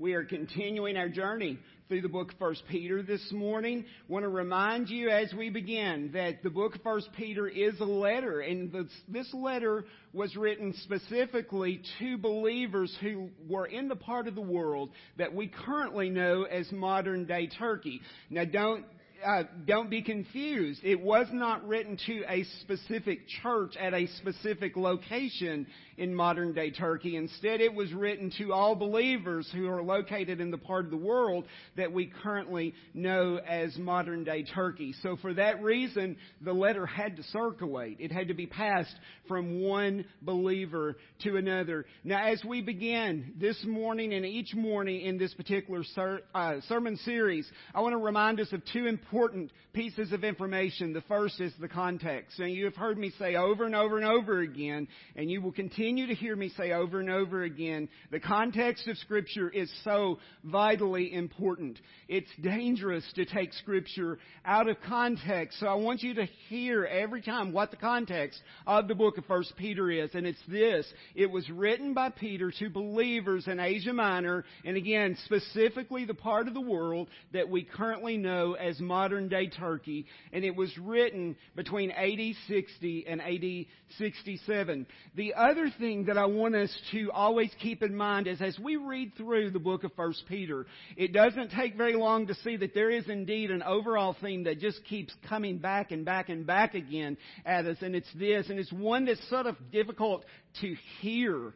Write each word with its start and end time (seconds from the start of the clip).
We 0.00 0.12
are 0.12 0.22
continuing 0.22 0.96
our 0.96 1.08
journey 1.08 1.58
through 1.88 2.02
the 2.02 2.08
book 2.08 2.30
of 2.30 2.38
First 2.38 2.62
Peter 2.68 3.02
this 3.02 3.32
morning. 3.32 3.84
I 3.88 4.12
Want 4.12 4.22
to 4.22 4.28
remind 4.28 4.88
you 4.88 5.08
as 5.08 5.34
we 5.34 5.50
begin 5.50 6.10
that 6.12 6.44
the 6.44 6.50
book 6.50 6.76
of 6.76 6.82
First 6.82 7.08
Peter 7.16 7.48
is 7.48 7.80
a 7.80 7.84
letter, 7.84 8.40
and 8.40 8.72
this, 9.08 9.34
letter 9.34 9.86
was 10.12 10.36
written 10.36 10.72
specifically 10.84 11.82
to 11.98 12.16
believers 12.16 12.96
who 13.00 13.30
were 13.48 13.66
in 13.66 13.88
the 13.88 13.96
part 13.96 14.28
of 14.28 14.36
the 14.36 14.40
world 14.40 14.90
that 15.16 15.34
we 15.34 15.48
currently 15.48 16.10
know 16.10 16.44
as 16.44 16.70
modern 16.70 17.26
day 17.26 17.48
Turkey. 17.48 18.00
Now, 18.30 18.44
don't 18.44 18.84
uh, 19.26 19.42
don't 19.66 19.90
be 19.90 20.02
confused. 20.02 20.80
It 20.84 21.00
was 21.00 21.26
not 21.32 21.66
written 21.66 21.98
to 22.06 22.22
a 22.28 22.44
specific 22.60 23.26
church 23.42 23.76
at 23.76 23.92
a 23.92 24.06
specific 24.18 24.76
location 24.76 25.66
in 25.98 26.14
modern 26.14 26.52
day 26.52 26.70
Turkey. 26.70 27.16
Instead, 27.16 27.60
it 27.60 27.74
was 27.74 27.92
written 27.92 28.32
to 28.38 28.52
all 28.52 28.74
believers 28.76 29.48
who 29.52 29.68
are 29.68 29.82
located 29.82 30.40
in 30.40 30.50
the 30.50 30.56
part 30.58 30.84
of 30.84 30.90
the 30.90 30.96
world 30.96 31.44
that 31.76 31.92
we 31.92 32.06
currently 32.22 32.72
know 32.94 33.36
as 33.36 33.76
modern 33.76 34.22
day 34.24 34.44
Turkey. 34.44 34.94
So 35.02 35.16
for 35.20 35.34
that 35.34 35.62
reason, 35.62 36.16
the 36.40 36.52
letter 36.52 36.86
had 36.86 37.16
to 37.16 37.22
circulate. 37.24 37.96
It 37.98 38.12
had 38.12 38.28
to 38.28 38.34
be 38.34 38.46
passed 38.46 38.94
from 39.26 39.60
one 39.60 40.04
believer 40.22 40.96
to 41.24 41.36
another. 41.36 41.84
Now, 42.04 42.24
as 42.26 42.42
we 42.44 42.62
begin 42.62 43.34
this 43.40 43.62
morning 43.66 44.14
and 44.14 44.24
each 44.24 44.54
morning 44.54 45.00
in 45.00 45.18
this 45.18 45.34
particular 45.34 45.82
ser- 45.94 46.22
uh, 46.34 46.60
sermon 46.68 46.96
series, 46.98 47.50
I 47.74 47.80
want 47.80 47.92
to 47.92 47.98
remind 47.98 48.40
us 48.40 48.52
of 48.52 48.62
two 48.72 48.86
important 48.86 49.50
pieces 49.72 50.12
of 50.12 50.22
information. 50.22 50.92
The 50.92 51.00
first 51.02 51.40
is 51.40 51.52
the 51.60 51.68
context. 51.68 52.38
And 52.38 52.52
you 52.52 52.66
have 52.66 52.76
heard 52.76 52.98
me 52.98 53.10
say 53.18 53.34
over 53.34 53.66
and 53.66 53.74
over 53.74 53.98
and 53.98 54.06
over 54.06 54.40
again, 54.40 54.86
and 55.16 55.28
you 55.28 55.42
will 55.42 55.52
continue 55.52 55.87
continue 55.88 56.06
to 56.06 56.20
hear 56.20 56.36
me 56.36 56.50
say 56.50 56.72
over 56.72 57.00
and 57.00 57.08
over 57.08 57.44
again, 57.44 57.88
the 58.10 58.20
context 58.20 58.86
of 58.88 58.98
Scripture 58.98 59.48
is 59.48 59.72
so 59.84 60.18
vitally 60.44 61.14
important. 61.14 61.78
It's 62.08 62.28
dangerous 62.42 63.10
to 63.14 63.24
take 63.24 63.54
Scripture 63.54 64.18
out 64.44 64.68
of 64.68 64.76
context. 64.86 65.58
So 65.60 65.66
I 65.66 65.76
want 65.76 66.02
you 66.02 66.12
to 66.16 66.26
hear 66.50 66.84
every 66.84 67.22
time 67.22 67.54
what 67.54 67.70
the 67.70 67.78
context 67.78 68.38
of 68.66 68.86
the 68.86 68.94
book 68.94 69.16
of 69.16 69.24
First 69.24 69.54
Peter 69.56 69.90
is. 69.90 70.10
And 70.12 70.26
it's 70.26 70.38
this. 70.46 70.86
It 71.14 71.30
was 71.30 71.48
written 71.48 71.94
by 71.94 72.10
Peter 72.10 72.52
to 72.58 72.68
believers 72.68 73.46
in 73.46 73.58
Asia 73.58 73.94
Minor, 73.94 74.44
and 74.66 74.76
again, 74.76 75.16
specifically 75.24 76.04
the 76.04 76.12
part 76.12 76.48
of 76.48 76.54
the 76.54 76.60
world 76.60 77.08
that 77.32 77.48
we 77.48 77.64
currently 77.64 78.18
know 78.18 78.52
as 78.52 78.78
modern 78.78 79.30
day 79.30 79.48
Turkey. 79.48 80.04
And 80.34 80.44
it 80.44 80.54
was 80.54 80.76
written 80.76 81.34
between 81.56 81.92
AD 81.92 82.34
60 82.46 83.06
and 83.08 83.22
AD 83.22 83.66
67. 83.96 84.86
The 85.16 85.32
other 85.32 85.70
thing 85.78 86.04
that 86.06 86.18
I 86.18 86.26
want 86.26 86.54
us 86.54 86.74
to 86.92 87.10
always 87.12 87.50
keep 87.60 87.82
in 87.82 87.94
mind 87.94 88.26
is 88.26 88.40
as 88.40 88.58
we 88.58 88.76
read 88.76 89.12
through 89.16 89.50
the 89.50 89.58
book 89.58 89.84
of 89.84 89.92
First 89.94 90.24
Peter, 90.28 90.66
it 90.96 91.12
doesn't 91.12 91.52
take 91.52 91.76
very 91.76 91.94
long 91.94 92.26
to 92.26 92.34
see 92.36 92.56
that 92.56 92.74
there 92.74 92.90
is 92.90 93.08
indeed 93.08 93.50
an 93.50 93.62
overall 93.62 94.16
theme 94.20 94.44
that 94.44 94.60
just 94.60 94.84
keeps 94.84 95.12
coming 95.28 95.58
back 95.58 95.90
and 95.90 96.04
back 96.04 96.28
and 96.28 96.46
back 96.46 96.74
again 96.74 97.16
at 97.44 97.66
us, 97.66 97.76
and 97.80 97.94
it's 97.94 98.12
this, 98.14 98.48
and 98.48 98.58
it's 98.58 98.72
one 98.72 99.04
that's 99.04 99.28
sort 99.28 99.46
of 99.46 99.56
difficult 99.70 100.24
to 100.60 100.74
hear. 101.00 101.52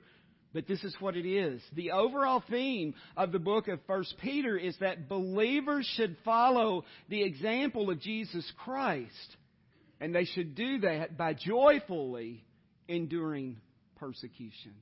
But 0.53 0.67
this 0.69 0.85
is 0.85 0.95
what 1.01 1.17
it 1.17 1.27
is. 1.27 1.63
The 1.75 1.93
overall 1.93 2.43
theme 2.51 2.95
of 3.17 3.33
the 3.33 3.39
book 3.39 3.69
of 3.69 3.81
First 3.87 4.15
Peter 4.21 4.57
is 4.57 4.77
that 4.81 5.09
believers 5.09 5.91
should 5.97 6.17
follow 6.25 6.85
the 7.09 7.23
example 7.23 7.91
of 7.91 8.01
Jesus 8.01 8.51
Christ. 8.63 9.37
And 9.99 10.15
they 10.15 10.25
should 10.25 10.55
do 10.55 10.81
that 10.81 11.17
by 11.17 11.33
joyfully 11.35 12.45
enduring 12.89 13.57
persecution. 14.03 14.73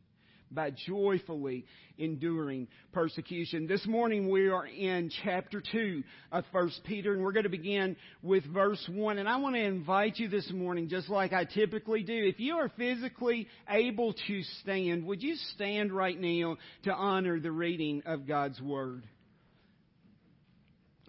By 0.50 0.70
joyfully 0.88 1.66
enduring 1.98 2.68
persecution. 2.90 3.66
This 3.66 3.86
morning 3.86 4.30
we 4.30 4.48
are 4.48 4.66
in 4.66 5.10
chapter 5.22 5.62
2 5.72 6.02
of 6.32 6.44
1 6.50 6.70
Peter 6.86 7.12
and 7.12 7.22
we're 7.22 7.32
going 7.32 7.44
to 7.44 7.50
begin 7.50 7.96
with 8.22 8.44
verse 8.46 8.82
1. 8.90 9.18
And 9.18 9.28
I 9.28 9.36
want 9.36 9.56
to 9.56 9.62
invite 9.62 10.16
you 10.16 10.28
this 10.28 10.50
morning, 10.50 10.88
just 10.88 11.10
like 11.10 11.34
I 11.34 11.45
typically 11.45 12.02
do, 12.02 12.14
if 12.14 12.40
you 12.40 12.56
are 12.56 12.70
physically 12.78 13.46
able 13.68 14.14
to 14.27 14.42
stand, 14.62 15.05
would 15.05 15.22
you 15.22 15.36
stand 15.55 15.92
right 15.92 16.18
now 16.18 16.56
to 16.84 16.92
honor 16.95 17.39
the 17.39 17.52
reading 17.52 18.02
of 18.06 18.27
God's 18.27 18.61
Word? 18.61 19.05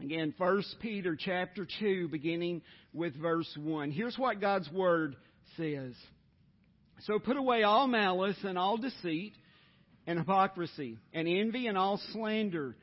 Again, 0.04 0.34
1 0.38 0.64
Peter 0.82 1.18
chapter 1.18 1.66
2, 1.80 2.10
beginning 2.10 2.62
with 2.94 3.16
verse 3.16 3.58
1. 3.58 3.92
Here's 3.92 4.18
what 4.18 4.42
God's 4.42 4.70
Word 4.70 5.16
says. 5.56 5.94
So 7.06 7.20
put 7.20 7.38
away 7.38 7.64
all 7.64 7.88
malice 7.88 8.38
and 8.44 8.58
all 8.58 8.78
deceit 8.78 9.34
and 10.06 10.20
hypocrisy 10.20 10.98
and 11.14 11.28
envy 11.28 11.68
and 11.68 11.78
all 11.78 12.00
slander. 12.12 12.76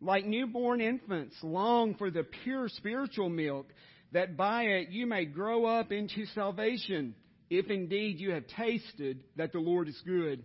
Like 0.00 0.24
newborn 0.24 0.80
infants, 0.80 1.34
long 1.42 1.94
for 1.96 2.10
the 2.10 2.22
pure 2.44 2.68
spiritual 2.68 3.28
milk, 3.28 3.66
that 4.12 4.36
by 4.36 4.62
it 4.62 4.90
you 4.90 5.06
may 5.06 5.24
grow 5.24 5.66
up 5.66 5.92
into 5.92 6.24
salvation, 6.34 7.14
if 7.50 7.68
indeed 7.68 8.20
you 8.20 8.32
have 8.32 8.44
tasted 8.56 9.24
that 9.36 9.52
the 9.52 9.58
Lord 9.58 9.88
is 9.88 10.00
good. 10.06 10.44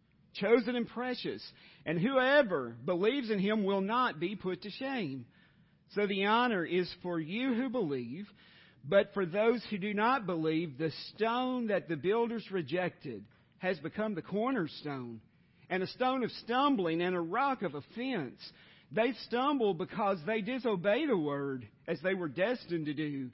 chosen 0.33 0.75
and 0.75 0.87
precious, 0.87 1.43
and 1.85 1.99
whoever 1.99 2.75
believes 2.85 3.29
in 3.29 3.39
him 3.39 3.63
will 3.63 3.81
not 3.81 4.19
be 4.19 4.35
put 4.35 4.61
to 4.63 4.69
shame. 4.69 5.25
So 5.95 6.07
the 6.07 6.25
honor 6.25 6.65
is 6.65 6.89
for 7.03 7.19
you 7.19 7.53
who 7.53 7.69
believe, 7.69 8.27
but 8.87 9.13
for 9.13 9.25
those 9.25 9.61
who 9.69 9.77
do 9.77 9.93
not 9.93 10.25
believe, 10.25 10.77
the 10.77 10.91
stone 11.13 11.67
that 11.67 11.87
the 11.87 11.97
builders 11.97 12.45
rejected 12.51 13.25
has 13.59 13.77
become 13.79 14.15
the 14.15 14.21
cornerstone, 14.21 15.21
and 15.69 15.83
a 15.83 15.87
stone 15.87 16.23
of 16.23 16.31
stumbling 16.43 17.01
and 17.01 17.15
a 17.15 17.19
rock 17.19 17.61
of 17.61 17.75
offense. 17.75 18.39
They 18.91 19.13
stumble 19.27 19.73
because 19.73 20.17
they 20.25 20.41
disobey 20.41 21.05
the 21.05 21.17
word 21.17 21.67
as 21.87 21.99
they 22.01 22.13
were 22.13 22.27
destined 22.27 22.87
to 22.87 22.93
do. 22.93 23.29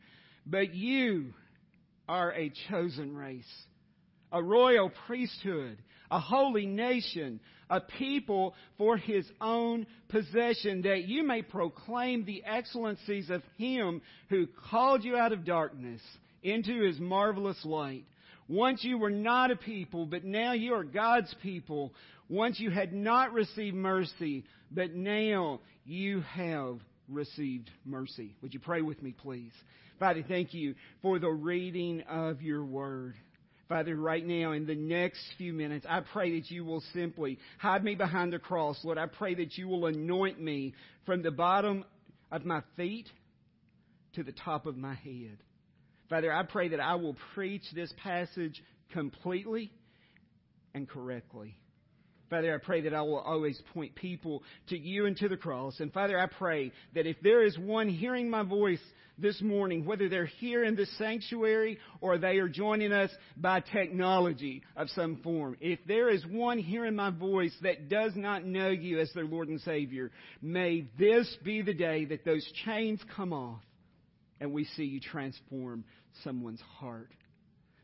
But 0.46 0.74
you 0.74 1.34
are 2.08 2.32
a 2.34 2.52
chosen 2.70 3.16
race, 3.16 3.44
a 4.32 4.42
royal 4.42 4.92
priesthood 5.06 5.78
a 6.12 6.20
holy 6.20 6.66
nation, 6.66 7.40
a 7.70 7.82
people 7.82 8.56
for 8.78 8.98
his 8.98 9.26
own 9.42 9.86
possession, 10.10 10.84
that 10.84 11.04
you 11.06 11.24
may 11.24 11.42
proclaim 11.42 12.26
the 12.26 12.44
excellencies 12.46 13.30
of 13.30 13.42
him 13.58 14.02
who 14.30 14.48
called 14.70 15.04
you 15.04 15.18
out 15.18 15.34
of 15.34 15.46
darkness 15.46 16.02
into 16.44 16.82
his 16.82 17.00
marvelous 17.00 17.64
light. 17.66 18.06
Once 18.48 18.84
you 18.84 18.98
were 18.98 19.12
not 19.12 19.52
a 19.52 19.56
people, 19.56 20.06
but 20.06 20.24
now 20.24 20.54
you 20.54 20.74
are 20.74 20.84
God's 20.84 21.34
people. 21.42 21.94
Once 22.30 22.60
you 22.60 22.70
had 22.70 22.94
not 22.94 23.34
received 23.34 23.76
mercy, 23.76 24.46
but 24.72 24.94
now 24.94 25.60
you 25.86 26.22
have 26.22 26.80
received 27.10 27.70
mercy. 27.86 28.36
Would 28.42 28.54
you 28.54 28.62
pray 28.62 28.82
with 28.82 29.02
me, 29.04 29.12
please? 29.12 29.52
Father, 30.00 30.24
thank 30.26 30.54
you 30.54 30.76
for 31.02 31.20
the 31.20 31.30
reading 31.30 32.04
of 32.08 32.42
your 32.42 32.64
word. 32.64 33.16
Father, 33.70 33.96
right 33.96 34.26
now 34.26 34.54
in 34.54 34.66
the 34.66 34.76
next 34.76 35.20
few 35.38 35.52
minutes, 35.52 35.86
I 35.90 36.00
pray 36.00 36.40
that 36.40 36.50
you 36.50 36.64
will 36.64 36.82
simply 36.94 37.38
hide 37.58 37.84
me 37.84 37.96
behind 37.96 38.32
the 38.32 38.40
cross. 38.40 38.80
Lord, 38.84 38.98
I 38.98 39.08
pray 39.08 39.36
that 39.36 39.58
you 39.58 39.68
will 39.68 39.88
anoint 39.88 40.42
me 40.42 40.74
from 41.06 41.22
the 41.22 41.32
bottom 41.32 41.84
of 42.32 42.46
my 42.46 42.62
feet 42.78 43.08
to 44.14 44.24
the 44.24 44.32
top 44.32 44.66
of 44.66 44.78
my 44.78 44.96
head. 44.96 45.38
Father, 46.10 46.32
I 46.32 46.44
pray 46.44 46.70
that 46.70 46.80
I 46.80 46.96
will 46.96 47.18
preach 47.34 47.64
this 47.76 47.94
passage 48.02 48.64
completely 48.94 49.72
and 50.74 50.88
correctly. 50.88 51.58
Father, 52.30 52.54
I 52.54 52.58
pray 52.64 52.82
that 52.82 52.94
I 52.94 53.02
will 53.02 53.20
always 53.20 53.62
point 53.74 53.96
people 53.96 54.44
to 54.70 54.78
you 54.78 55.06
and 55.06 55.16
to 55.18 55.30
the 55.30 55.38
cross. 55.38 55.80
And 55.80 55.94
Father, 55.94 56.20
I 56.20 56.26
pray 56.26 56.72
that 56.94 57.08
if 57.08 57.18
there 57.22 57.44
is 57.44 57.58
one 57.58 57.88
hearing 57.90 58.30
my 58.30 58.44
voice 58.44 58.82
this 59.18 59.42
morning, 59.42 59.86
whether 59.86 60.10
they're 60.10 60.26
here 60.26 60.64
in 60.64 60.76
this 60.76 60.96
sanctuary 60.98 61.80
or 62.02 62.18
they 62.18 62.38
are 62.38 62.48
joining 62.48 62.92
us 62.92 63.10
by 63.36 63.60
technology 63.60 64.62
of 64.76 64.90
some 64.90 65.18
form. 65.18 65.58
If 65.60 65.80
there 65.88 66.10
is 66.10 66.26
one 66.26 66.60
hearing 66.60 66.96
my 66.96 67.10
voice 67.10 67.56
that 67.64 67.90
does 67.90 68.12
not 68.16 68.46
know 68.46 68.70
you 68.70 69.00
as 69.00 69.12
their 69.14 69.26
Lord 69.26 69.48
and 69.48 69.60
Savior, 69.62 70.12
may 70.42 70.88
this 71.00 71.36
be 71.44 71.62
the 71.62 71.74
day 71.74 72.06
that 72.06 72.26
those 72.26 72.48
chains 72.66 73.02
come 73.16 73.34
off 73.34 73.62
and 74.40 74.54
we 74.54 74.66
see 74.66 74.84
you 74.84 75.00
transform 75.00 75.84
someone's 76.24 76.62
heart. 76.80 77.10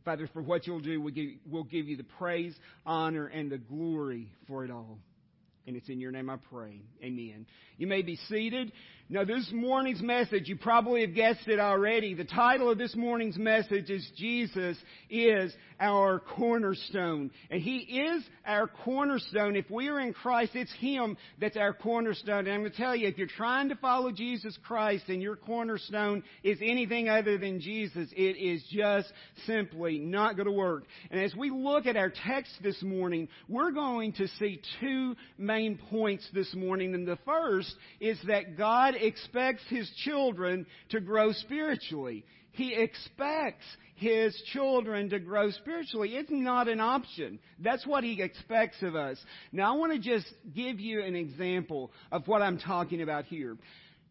Father, 0.06 0.30
for 0.34 0.42
what 0.42 0.68
you'll 0.68 0.80
do, 0.80 1.02
we'll 1.02 1.14
give, 1.14 1.30
we'll 1.50 1.64
give 1.64 1.88
you 1.88 1.98
the 1.98 2.04
praise, 2.04 2.56
honor, 2.86 3.28
and 3.28 3.52
the 3.52 3.58
glory 3.58 4.30
for 4.48 4.66
it 4.66 4.72
all. 4.72 5.00
And 5.66 5.78
it's 5.78 5.88
in 5.88 6.02
your 6.02 6.12
name 6.12 6.30
I 6.30 6.36
pray. 6.52 6.82
Amen. 7.02 7.46
You 7.78 7.88
may 7.88 8.02
be 8.02 8.18
seated. 8.28 8.74
Now, 9.10 9.26
this 9.26 9.52
morning's 9.54 10.02
message, 10.02 10.48
you 10.48 10.56
probably 10.56 11.02
have 11.02 11.14
guessed 11.14 11.48
it 11.48 11.60
already. 11.60 12.14
The 12.14 12.24
title 12.24 12.72
of 12.72 12.78
this 12.78 12.96
morning's 12.96 13.38
message 13.38 13.90
is 13.90 14.10
Jesus 14.18 14.78
is 15.10 15.54
our 15.78 16.20
cornerstone. 16.20 17.30
And 17.52 17.62
He 17.62 17.80
is 17.80 18.24
our 18.46 18.68
cornerstone. 18.68 19.58
If 19.58 19.70
we 19.70 19.90
are 19.90 20.00
in 20.00 20.14
Christ, 20.14 20.52
it's 20.56 20.74
Him 20.80 21.18
that's 21.40 21.58
our 21.58 21.74
cornerstone. 21.74 22.48
And 22.48 22.54
I'm 22.54 22.62
going 22.62 22.72
to 22.72 22.78
tell 22.78 22.96
you, 22.96 23.10
if 23.10 23.18
you're 23.18 23.28
trying 23.28 23.70
to 23.70 23.76
follow 23.76 24.10
Jesus 24.10 24.58
Christ 24.64 25.04
and 25.10 25.22
your 25.22 25.36
cornerstone 25.36 26.24
is 26.42 26.58
anything 26.62 27.10
other 27.10 27.38
than 27.38 27.60
Jesus, 27.60 28.08
it 28.16 28.38
is 28.38 28.64
just 28.72 29.12
simply 29.46 30.00
not 30.00 30.38
going 30.38 30.48
to 30.48 30.54
work. 30.54 30.86
And 31.12 31.20
as 31.20 31.36
we 31.36 31.50
look 31.50 31.86
at 31.88 31.98
our 31.98 32.12
text 32.26 32.54
this 32.64 32.82
morning, 32.82 33.28
we're 33.50 33.72
going 33.72 34.14
to 34.14 34.28
see 34.40 34.62
two 34.80 35.16
main 35.38 35.78
points 35.90 36.26
this 36.34 36.54
morning. 36.56 36.96
And 36.96 37.06
the 37.06 37.20
first 37.26 37.76
is 38.00 38.18
that 38.28 38.58
God 38.58 38.93
expects 38.96 39.64
His 39.70 39.90
children 40.04 40.66
to 40.90 41.00
grow 41.00 41.32
spiritually. 41.32 42.26
He 42.52 42.74
expects 42.74 43.66
His 43.96 44.36
children 44.54 45.10
to 45.10 45.20
grow 45.20 45.52
spiritually. 45.52 46.16
It's 46.16 46.32
not 46.32 46.68
an 46.68 46.80
option. 46.80 47.40
That's 47.60 47.86
what 47.86 48.04
He 48.04 48.22
expects 48.22 48.82
of 48.82 48.96
us. 48.96 49.18
Now 49.52 49.74
I 49.74 49.78
want 49.78 49.94
to 49.94 50.00
just 50.00 50.32
give 50.56 50.80
you 50.80 51.04
an 51.04 51.16
example 51.16 51.92
of 52.12 52.28
what 52.28 52.42
I'm 52.42 52.58
talking 52.58 53.02
about 53.02 53.26
here. 53.26 53.58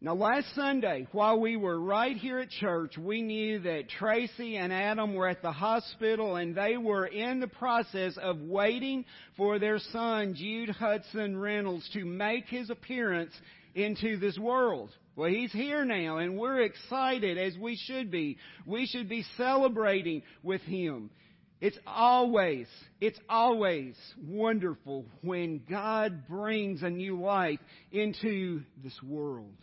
Now, 0.04 0.16
last 0.16 0.52
Sunday, 0.56 1.06
while 1.12 1.38
we 1.38 1.54
were 1.54 1.78
right 1.78 2.16
here 2.16 2.40
at 2.40 2.50
church, 2.50 2.98
we 2.98 3.22
knew 3.22 3.60
that 3.60 3.88
Tracy 3.88 4.56
and 4.56 4.72
Adam 4.72 5.14
were 5.14 5.28
at 5.28 5.42
the 5.42 5.52
hospital 5.52 6.34
and 6.34 6.56
they 6.56 6.76
were 6.76 7.06
in 7.06 7.38
the 7.38 7.46
process 7.46 8.18
of 8.20 8.40
waiting 8.40 9.04
for 9.36 9.60
their 9.60 9.78
son, 9.78 10.34
Jude 10.34 10.70
Hudson 10.70 11.36
Reynolds, 11.36 11.88
to 11.92 12.04
make 12.04 12.46
his 12.48 12.68
appearance 12.68 13.30
into 13.74 14.16
this 14.18 14.38
world. 14.38 14.90
Well, 15.14 15.28
he's 15.28 15.52
here 15.52 15.84
now, 15.84 16.18
and 16.18 16.38
we're 16.38 16.62
excited 16.62 17.36
as 17.38 17.56
we 17.58 17.76
should 17.76 18.10
be. 18.10 18.38
We 18.66 18.86
should 18.86 19.08
be 19.08 19.24
celebrating 19.36 20.22
with 20.42 20.62
him. 20.62 21.10
It's 21.60 21.78
always, 21.86 22.66
it's 23.00 23.20
always 23.28 23.94
wonderful 24.20 25.06
when 25.20 25.62
God 25.70 26.26
brings 26.26 26.82
a 26.82 26.90
new 26.90 27.20
life 27.20 27.60
into 27.92 28.62
this 28.82 28.98
world. 29.02 29.54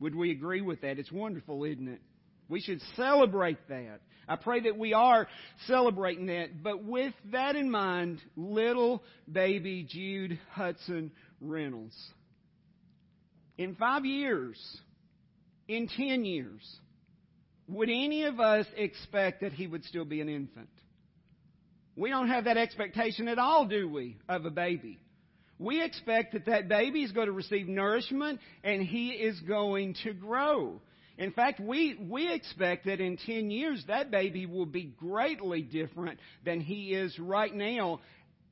Would 0.00 0.14
we 0.14 0.32
agree 0.32 0.60
with 0.60 0.80
that? 0.80 0.98
It's 0.98 1.12
wonderful, 1.12 1.62
isn't 1.64 1.88
it? 1.88 2.00
We 2.48 2.60
should 2.60 2.80
celebrate 2.96 3.58
that. 3.68 4.00
I 4.28 4.36
pray 4.36 4.60
that 4.60 4.76
we 4.76 4.92
are 4.92 5.28
celebrating 5.66 6.26
that. 6.26 6.62
But 6.62 6.82
with 6.82 7.14
that 7.32 7.54
in 7.54 7.70
mind, 7.70 8.20
little 8.36 9.02
baby 9.30 9.86
Jude 9.88 10.38
Hudson 10.50 11.12
Reynolds. 11.40 11.96
In 13.58 13.74
five 13.76 14.04
years, 14.04 14.58
in 15.68 15.88
10 15.88 16.24
years, 16.24 16.62
would 17.68 17.88
any 17.88 18.24
of 18.24 18.38
us 18.38 18.66
expect 18.76 19.40
that 19.40 19.52
he 19.52 19.66
would 19.66 19.84
still 19.84 20.04
be 20.04 20.20
an 20.20 20.28
infant? 20.28 20.68
We 21.96 22.10
don't 22.10 22.28
have 22.28 22.44
that 22.44 22.58
expectation 22.58 23.26
at 23.28 23.38
all, 23.38 23.66
do 23.66 23.88
we, 23.88 24.18
of 24.28 24.44
a 24.44 24.50
baby? 24.50 25.00
We 25.58 25.82
expect 25.82 26.34
that 26.34 26.46
that 26.46 26.68
baby 26.68 27.02
is 27.02 27.12
going 27.12 27.26
to 27.26 27.32
receive 27.32 27.66
nourishment 27.66 28.40
and 28.62 28.82
he 28.82 29.08
is 29.08 29.40
going 29.40 29.96
to 30.04 30.12
grow. 30.12 30.82
In 31.16 31.32
fact, 31.32 31.58
we, 31.58 31.96
we 31.98 32.30
expect 32.30 32.84
that 32.84 33.00
in 33.00 33.16
10 33.16 33.50
years 33.50 33.82
that 33.88 34.10
baby 34.10 34.44
will 34.44 34.66
be 34.66 34.84
greatly 34.84 35.62
different 35.62 36.20
than 36.44 36.60
he 36.60 36.92
is 36.92 37.18
right 37.18 37.54
now 37.54 38.00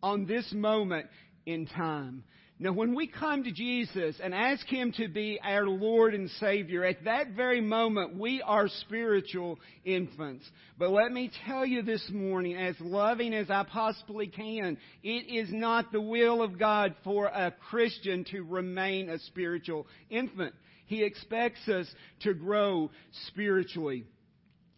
on 0.02 0.24
this 0.24 0.50
moment 0.52 1.08
in 1.44 1.66
time. 1.66 2.24
Now, 2.60 2.70
when 2.70 2.94
we 2.94 3.08
come 3.08 3.42
to 3.44 3.50
Jesus 3.50 4.14
and 4.22 4.32
ask 4.32 4.64
Him 4.68 4.92
to 4.92 5.08
be 5.08 5.40
our 5.42 5.66
Lord 5.66 6.14
and 6.14 6.30
Savior, 6.38 6.84
at 6.84 7.04
that 7.04 7.30
very 7.30 7.60
moment, 7.60 8.16
we 8.16 8.42
are 8.42 8.68
spiritual 8.68 9.58
infants. 9.84 10.48
But 10.78 10.90
let 10.90 11.10
me 11.10 11.32
tell 11.46 11.66
you 11.66 11.82
this 11.82 12.08
morning, 12.12 12.56
as 12.56 12.76
loving 12.78 13.34
as 13.34 13.50
I 13.50 13.64
possibly 13.64 14.28
can, 14.28 14.78
it 15.02 15.08
is 15.28 15.52
not 15.52 15.90
the 15.90 16.00
will 16.00 16.42
of 16.42 16.56
God 16.56 16.94
for 17.02 17.26
a 17.26 17.52
Christian 17.70 18.24
to 18.30 18.42
remain 18.42 19.08
a 19.08 19.18
spiritual 19.18 19.88
infant. 20.08 20.54
He 20.86 21.02
expects 21.02 21.66
us 21.68 21.92
to 22.20 22.34
grow 22.34 22.92
spiritually. 23.26 24.04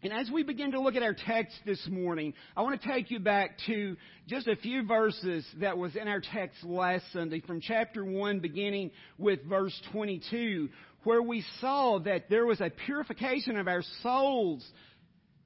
And 0.03 0.13
as 0.13 0.29
we 0.29 0.43
begin 0.43 0.73
to 0.73 0.79
look 0.79 0.95
at 0.95 1.01
our 1.01 1.15
text 1.15 1.55
this 1.65 1.87
morning, 1.89 2.35
I 2.55 2.61
want 2.61 2.79
to 2.79 2.87
take 2.87 3.09
you 3.09 3.19
back 3.19 3.57
to 3.65 3.97
just 4.27 4.47
a 4.47 4.55
few 4.55 4.85
verses 4.85 5.43
that 5.59 5.75
was 5.75 5.95
in 5.95 6.07
our 6.07 6.21
text 6.21 6.63
last 6.63 7.03
Sunday 7.11 7.41
from 7.41 7.61
chapter 7.61 8.05
1 8.05 8.39
beginning 8.39 8.91
with 9.17 9.43
verse 9.45 9.73
22 9.91 10.69
where 11.03 11.23
we 11.23 11.43
saw 11.61 11.97
that 11.99 12.29
there 12.29 12.45
was 12.45 12.61
a 12.61 12.69
purification 12.85 13.57
of 13.57 13.67
our 13.67 13.81
souls 14.03 14.63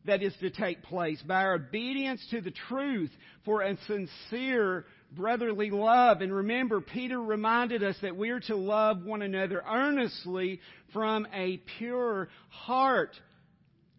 that 0.03 0.21
is 0.21 0.33
to 0.41 0.49
take 0.49 0.83
place 0.83 1.21
by 1.21 1.43
our 1.43 1.53
obedience 1.53 2.25
to 2.31 2.41
the 2.41 2.51
truth 2.67 3.11
for 3.45 3.61
a 3.61 3.77
sincere 3.87 4.85
brotherly 5.13 5.69
love. 5.69 6.21
And 6.21 6.33
remember, 6.33 6.81
Peter 6.81 7.21
reminded 7.21 7.83
us 7.83 7.95
that 8.01 8.17
we 8.17 8.31
are 8.31 8.39
to 8.41 8.55
love 8.55 9.05
one 9.05 9.21
another 9.21 9.63
earnestly 9.65 10.59
from 10.91 11.25
a 11.33 11.61
pure 11.77 12.27
heart 12.49 13.15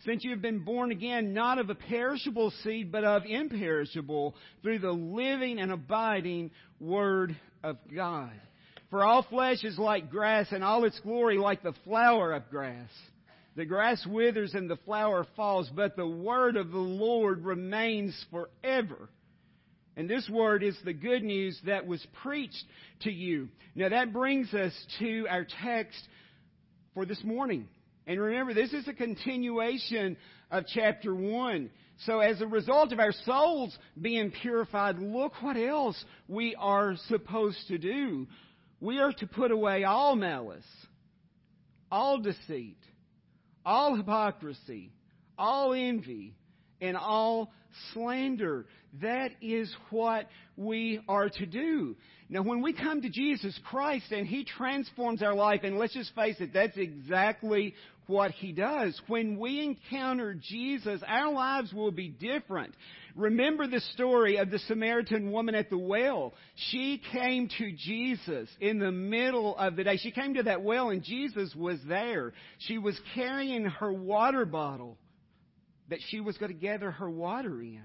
since 0.04 0.24
you 0.24 0.30
have 0.30 0.42
been 0.42 0.64
born 0.64 0.90
again, 0.90 1.32
not 1.34 1.58
of 1.58 1.70
a 1.70 1.74
perishable 1.74 2.52
seed, 2.62 2.90
but 2.90 3.04
of 3.04 3.24
imperishable, 3.24 4.34
through 4.62 4.80
the 4.80 4.92
living 4.92 5.58
and 5.58 5.70
abiding 5.72 6.50
Word 6.80 7.36
of 7.62 7.76
God. 7.94 8.32
For 8.90 9.04
all 9.04 9.22
flesh 9.22 9.64
is 9.64 9.78
like 9.78 10.10
grass, 10.10 10.48
and 10.50 10.62
all 10.62 10.84
its 10.84 10.98
glory 11.00 11.38
like 11.38 11.62
the 11.62 11.74
flower 11.84 12.32
of 12.32 12.50
grass. 12.50 12.90
The 13.54 13.64
grass 13.64 14.04
withers 14.06 14.54
and 14.54 14.68
the 14.68 14.76
flower 14.76 15.26
falls, 15.36 15.70
but 15.74 15.96
the 15.96 16.06
word 16.06 16.56
of 16.56 16.70
the 16.70 16.78
Lord 16.78 17.44
remains 17.44 18.14
forever. 18.30 19.10
And 19.94 20.08
this 20.08 20.26
word 20.28 20.62
is 20.62 20.76
the 20.84 20.94
good 20.94 21.22
news 21.22 21.60
that 21.66 21.86
was 21.86 22.04
preached 22.22 22.64
to 23.02 23.12
you. 23.12 23.48
Now 23.74 23.90
that 23.90 24.12
brings 24.12 24.52
us 24.54 24.72
to 25.00 25.26
our 25.28 25.46
text 25.62 25.98
for 26.94 27.04
this 27.04 27.22
morning. 27.22 27.68
And 28.06 28.20
remember, 28.20 28.54
this 28.54 28.72
is 28.72 28.88
a 28.88 28.92
continuation 28.92 30.16
of 30.50 30.64
chapter 30.66 31.14
1. 31.14 31.70
So 32.04 32.18
as 32.18 32.40
a 32.40 32.46
result 32.46 32.92
of 32.92 32.98
our 32.98 33.12
souls 33.24 33.76
being 34.00 34.32
purified, 34.32 34.98
look 34.98 35.34
what 35.40 35.56
else 35.56 36.02
we 36.26 36.56
are 36.58 36.96
supposed 37.08 37.68
to 37.68 37.78
do. 37.78 38.26
We 38.80 38.98
are 38.98 39.12
to 39.12 39.26
put 39.26 39.52
away 39.52 39.84
all 39.84 40.16
malice, 40.16 40.64
all 41.90 42.18
deceit, 42.18 42.78
all 43.64 43.94
hypocrisy, 43.94 44.90
all 45.38 45.72
envy, 45.72 46.34
and 46.80 46.96
all 46.96 47.52
slander. 47.92 48.66
That 49.00 49.30
is 49.40 49.72
what 49.90 50.26
we 50.56 51.00
are 51.08 51.30
to 51.30 51.46
do. 51.46 51.96
Now, 52.28 52.42
when 52.42 52.62
we 52.62 52.72
come 52.72 53.02
to 53.02 53.08
Jesus 53.08 53.58
Christ 53.64 54.10
and 54.10 54.26
He 54.26 54.44
transforms 54.44 55.22
our 55.22 55.34
life, 55.34 55.60
and 55.62 55.78
let's 55.78 55.94
just 55.94 56.14
face 56.14 56.36
it, 56.40 56.52
that's 56.52 56.76
exactly 56.76 57.74
what 58.12 58.30
He 58.32 58.52
does. 58.52 59.00
When 59.08 59.38
we 59.38 59.60
encounter 59.60 60.34
Jesus, 60.34 61.00
our 61.06 61.32
lives 61.32 61.72
will 61.72 61.90
be 61.90 62.08
different. 62.08 62.74
Remember 63.16 63.66
the 63.66 63.80
story 63.94 64.36
of 64.36 64.50
the 64.50 64.58
Samaritan 64.60 65.32
woman 65.32 65.54
at 65.54 65.70
the 65.70 65.78
well. 65.78 66.34
She 66.70 67.02
came 67.12 67.48
to 67.58 67.72
Jesus 67.72 68.48
in 68.60 68.78
the 68.78 68.92
middle 68.92 69.56
of 69.56 69.76
the 69.76 69.84
day. 69.84 69.96
She 69.96 70.12
came 70.12 70.34
to 70.34 70.44
that 70.44 70.62
well 70.62 70.90
and 70.90 71.02
Jesus 71.02 71.54
was 71.54 71.78
there. 71.86 72.32
She 72.58 72.78
was 72.78 72.98
carrying 73.14 73.64
her 73.64 73.92
water 73.92 74.44
bottle 74.44 74.98
that 75.88 75.98
she 76.08 76.20
was 76.20 76.38
going 76.38 76.52
to 76.52 76.58
gather 76.58 76.90
her 76.90 77.10
water 77.10 77.60
in. 77.60 77.82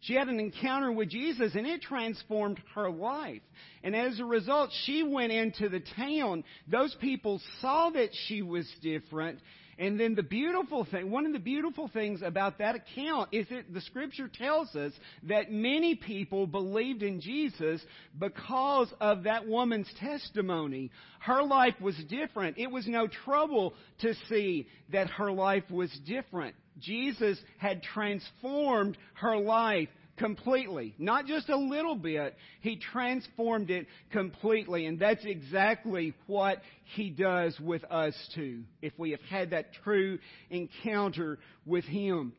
She 0.00 0.14
had 0.14 0.28
an 0.28 0.38
encounter 0.38 0.92
with 0.92 1.08
Jesus 1.08 1.54
and 1.54 1.66
it 1.66 1.82
transformed 1.82 2.60
her 2.74 2.90
life. 2.90 3.42
And 3.82 3.96
as 3.96 4.20
a 4.20 4.24
result, 4.24 4.70
she 4.84 5.02
went 5.02 5.32
into 5.32 5.68
the 5.68 5.82
town. 5.96 6.44
Those 6.68 6.94
people 7.00 7.40
saw 7.60 7.90
that 7.90 8.10
she 8.26 8.42
was 8.42 8.66
different. 8.80 9.40
And 9.78 9.98
then 9.98 10.16
the 10.16 10.24
beautiful 10.24 10.84
thing, 10.84 11.10
one 11.10 11.24
of 11.24 11.32
the 11.32 11.38
beautiful 11.38 11.88
things 11.88 12.20
about 12.22 12.58
that 12.58 12.74
account 12.74 13.28
is 13.30 13.46
that 13.50 13.72
the 13.72 13.80
scripture 13.82 14.28
tells 14.28 14.74
us 14.74 14.92
that 15.24 15.52
many 15.52 15.94
people 15.94 16.48
believed 16.48 17.04
in 17.04 17.20
Jesus 17.20 17.80
because 18.18 18.92
of 19.00 19.22
that 19.22 19.46
woman's 19.46 19.88
testimony. 20.00 20.90
Her 21.20 21.44
life 21.44 21.80
was 21.80 21.94
different. 22.08 22.58
It 22.58 22.70
was 22.70 22.88
no 22.88 23.06
trouble 23.06 23.74
to 24.00 24.14
see 24.28 24.66
that 24.90 25.10
her 25.10 25.30
life 25.30 25.70
was 25.70 25.96
different. 26.04 26.56
Jesus 26.80 27.38
had 27.58 27.82
transformed 27.82 28.96
her 29.14 29.36
life 29.36 29.88
completely. 30.18 30.94
Not 30.98 31.26
just 31.26 31.48
a 31.48 31.56
little 31.56 31.96
bit. 31.96 32.36
He 32.60 32.76
transformed 32.76 33.70
it 33.70 33.86
completely. 34.10 34.86
And 34.86 34.98
that's 34.98 35.24
exactly 35.24 36.14
what 36.26 36.60
He 36.96 37.10
does 37.10 37.58
with 37.60 37.84
us 37.84 38.14
too, 38.34 38.64
if 38.82 38.92
we 38.98 39.12
have 39.12 39.22
had 39.22 39.50
that 39.50 39.72
true 39.84 40.18
encounter 40.50 41.38
with 41.64 41.84
Him. 41.84 42.32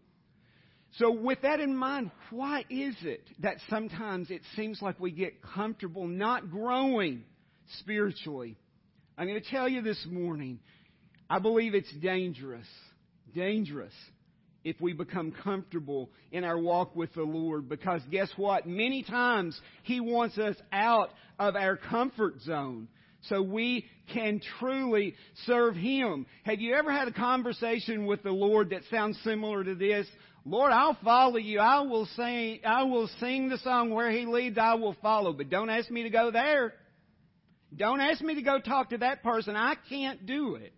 So 0.98 1.12
with 1.12 1.42
that 1.44 1.60
in 1.60 1.76
mind, 1.76 2.12
why 2.32 2.66
is 2.70 2.96
it 3.04 3.22
that 3.40 3.58
sometimes 3.70 4.32
it 4.32 4.42
seems 4.56 4.82
like 4.82 5.00
we 5.00 5.12
get 5.12 5.42
comfortable 5.42 6.08
not 6.08 6.50
growing 6.50 7.24
spiritually? 7.80 8.58
I'm 9.18 9.28
going 9.28 9.42
to 9.42 9.50
tell 9.50 9.70
you 9.70 9.82
this 9.82 10.04
morning 10.10 10.60
I 11.30 11.38
believe 11.38 11.76
it's 11.76 11.92
dangerous, 12.02 12.66
dangerous 13.36 13.94
if 14.70 14.80
we 14.80 14.94
become 14.94 15.32
comfortable 15.32 16.10
in 16.32 16.44
our 16.44 16.58
walk 16.58 16.96
with 16.96 17.14
the 17.14 17.24
Lord 17.24 17.68
because 17.68 18.02
guess 18.12 18.30
what? 18.38 18.68
Many 18.68 19.04
times 19.04 19.60
He 19.84 20.00
wants 20.00 20.38
us 20.38 20.56
out 20.72 21.10
of 21.40 21.56
our 21.56 21.76
comfort 21.76 22.42
zone 22.42 22.88
so 23.24 23.42
we 23.42 23.86
can 24.14 24.40
truly 24.60 25.16
serve 25.46 25.76
Him. 25.76 26.26
Have 26.44 26.62
you 26.62 26.76
ever 26.76 26.92
had 26.92 27.08
a 27.08 27.14
conversation 27.14 28.06
with 28.06 28.24
the 28.24 28.32
Lord 28.32 28.70
that 28.70 28.82
sounds 28.92 29.20
similar 29.24 29.64
to 29.64 29.76
this? 29.76 30.08
Lord, 30.46 30.72
I'll 30.72 30.98
follow 31.04 31.38
you. 31.38 31.60
I 31.60 31.82
will 31.82 32.08
sing, 32.16 32.60
I 32.66 32.84
will 32.84 33.10
sing 33.20 33.50
the 33.50 33.58
song 33.60 33.90
where 33.90 34.12
He 34.12 34.26
leads, 34.26 34.58
I 34.58 34.76
will 34.76 34.96
follow. 35.02 35.34
But 35.34 35.50
don't 35.50 35.70
ask 35.70 35.90
me 35.90 36.04
to 36.04 36.10
go 36.10 36.32
there. 36.32 36.74
Don't 37.76 38.02
ask 38.02 38.22
me 38.22 38.36
to 38.36 38.42
go 38.42 38.60
talk 38.60 38.92
to 38.92 39.00
that 39.00 39.24
person. 39.24 39.56
I 39.56 39.76
can't 39.90 40.26
do 40.26 40.56
it. 40.56 40.74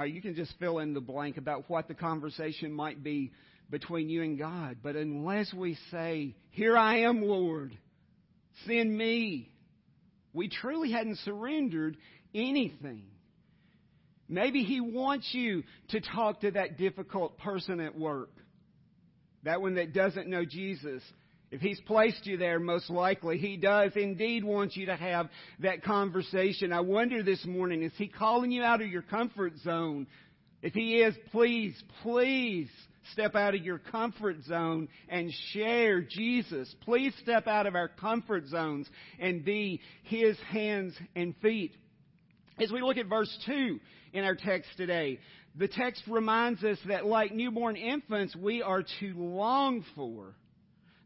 Or 0.00 0.06
you 0.06 0.22
can 0.22 0.34
just 0.34 0.54
fill 0.58 0.78
in 0.78 0.94
the 0.94 1.00
blank 1.02 1.36
about 1.36 1.68
what 1.68 1.86
the 1.86 1.92
conversation 1.92 2.72
might 2.72 3.04
be 3.04 3.32
between 3.68 4.08
you 4.08 4.22
and 4.22 4.38
God. 4.38 4.78
But 4.82 4.96
unless 4.96 5.52
we 5.52 5.76
say, 5.90 6.34
Here 6.52 6.74
I 6.74 7.00
am, 7.00 7.20
Lord, 7.20 7.76
send 8.66 8.96
me, 8.96 9.52
we 10.32 10.48
truly 10.48 10.90
hadn't 10.90 11.18
surrendered 11.18 11.98
anything. 12.34 13.02
Maybe 14.26 14.62
He 14.64 14.80
wants 14.80 15.28
you 15.32 15.64
to 15.90 16.00
talk 16.00 16.40
to 16.40 16.52
that 16.52 16.78
difficult 16.78 17.36
person 17.36 17.78
at 17.78 17.94
work, 17.94 18.30
that 19.42 19.60
one 19.60 19.74
that 19.74 19.92
doesn't 19.92 20.28
know 20.28 20.46
Jesus. 20.46 21.02
If 21.50 21.60
He's 21.60 21.80
placed 21.80 22.26
you 22.26 22.36
there, 22.36 22.60
most 22.60 22.90
likely 22.90 23.38
He 23.38 23.56
does 23.56 23.92
indeed 23.96 24.44
want 24.44 24.76
you 24.76 24.86
to 24.86 24.96
have 24.96 25.28
that 25.60 25.82
conversation. 25.82 26.72
I 26.72 26.80
wonder 26.80 27.22
this 27.22 27.44
morning, 27.44 27.82
is 27.82 27.92
He 27.96 28.08
calling 28.08 28.52
you 28.52 28.62
out 28.62 28.80
of 28.80 28.88
your 28.88 29.02
comfort 29.02 29.54
zone? 29.64 30.06
If 30.62 30.74
He 30.74 30.98
is, 30.98 31.14
please, 31.32 31.80
please 32.02 32.68
step 33.12 33.34
out 33.34 33.54
of 33.54 33.64
your 33.64 33.78
comfort 33.78 34.36
zone 34.44 34.88
and 35.08 35.32
share 35.52 36.02
Jesus. 36.02 36.72
Please 36.82 37.12
step 37.20 37.48
out 37.48 37.66
of 37.66 37.74
our 37.74 37.88
comfort 37.88 38.46
zones 38.46 38.88
and 39.18 39.44
be 39.44 39.80
His 40.04 40.38
hands 40.50 40.94
and 41.16 41.34
feet. 41.42 41.72
As 42.60 42.70
we 42.70 42.82
look 42.82 42.98
at 42.98 43.06
verse 43.06 43.34
2 43.46 43.80
in 44.12 44.24
our 44.24 44.36
text 44.36 44.70
today, 44.76 45.18
the 45.56 45.66
text 45.66 46.02
reminds 46.06 46.62
us 46.62 46.78
that 46.86 47.06
like 47.06 47.34
newborn 47.34 47.74
infants, 47.74 48.36
we 48.36 48.62
are 48.62 48.84
to 49.00 49.14
long 49.16 49.84
for 49.96 50.34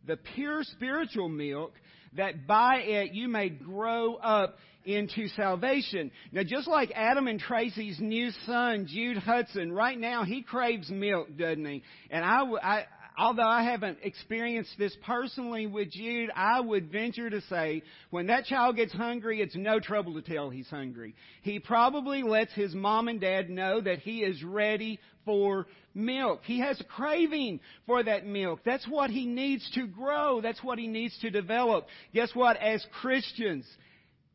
the 0.06 0.16
pure 0.34 0.62
spiritual 0.64 1.28
milk 1.28 1.72
that 2.16 2.46
by 2.46 2.76
it 2.78 3.12
you 3.12 3.28
may 3.28 3.48
grow 3.48 4.14
up 4.16 4.56
into 4.84 5.28
salvation. 5.28 6.10
Now, 6.30 6.42
just 6.42 6.68
like 6.68 6.92
Adam 6.94 7.26
and 7.26 7.40
Tracy's 7.40 7.98
new 8.00 8.30
son, 8.46 8.86
Jude 8.88 9.16
Hudson, 9.16 9.72
right 9.72 9.98
now 9.98 10.24
he 10.24 10.42
craves 10.42 10.90
milk, 10.90 11.28
doesn't 11.36 11.64
he? 11.64 11.82
And 12.10 12.24
I, 12.24 12.42
I, 12.62 12.84
although 13.16 13.46
I 13.46 13.62
haven't 13.62 13.98
experienced 14.02 14.72
this 14.78 14.96
personally 15.04 15.66
with 15.66 15.90
Jude, 15.90 16.30
I 16.34 16.60
would 16.60 16.90
venture 16.90 17.30
to 17.30 17.40
say 17.42 17.82
when 18.10 18.26
that 18.26 18.44
child 18.44 18.76
gets 18.76 18.92
hungry, 18.92 19.40
it's 19.40 19.56
no 19.56 19.80
trouble 19.80 20.14
to 20.14 20.22
tell 20.22 20.50
he's 20.50 20.68
hungry. 20.68 21.14
He 21.42 21.58
probably 21.58 22.22
lets 22.22 22.52
his 22.52 22.74
mom 22.74 23.08
and 23.08 23.20
dad 23.20 23.50
know 23.50 23.80
that 23.80 24.00
he 24.00 24.22
is 24.22 24.42
ready 24.42 24.98
for 25.24 25.66
milk. 25.94 26.40
He 26.44 26.60
has 26.60 26.80
a 26.80 26.84
craving 26.84 27.60
for 27.86 28.02
that 28.02 28.26
milk. 28.26 28.60
That's 28.64 28.86
what 28.88 29.10
he 29.10 29.26
needs 29.26 29.68
to 29.74 29.86
grow. 29.86 30.40
That's 30.40 30.62
what 30.62 30.78
he 30.78 30.86
needs 30.86 31.16
to 31.20 31.30
develop. 31.30 31.86
Guess 32.12 32.34
what? 32.34 32.56
As 32.56 32.84
Christians, 33.00 33.66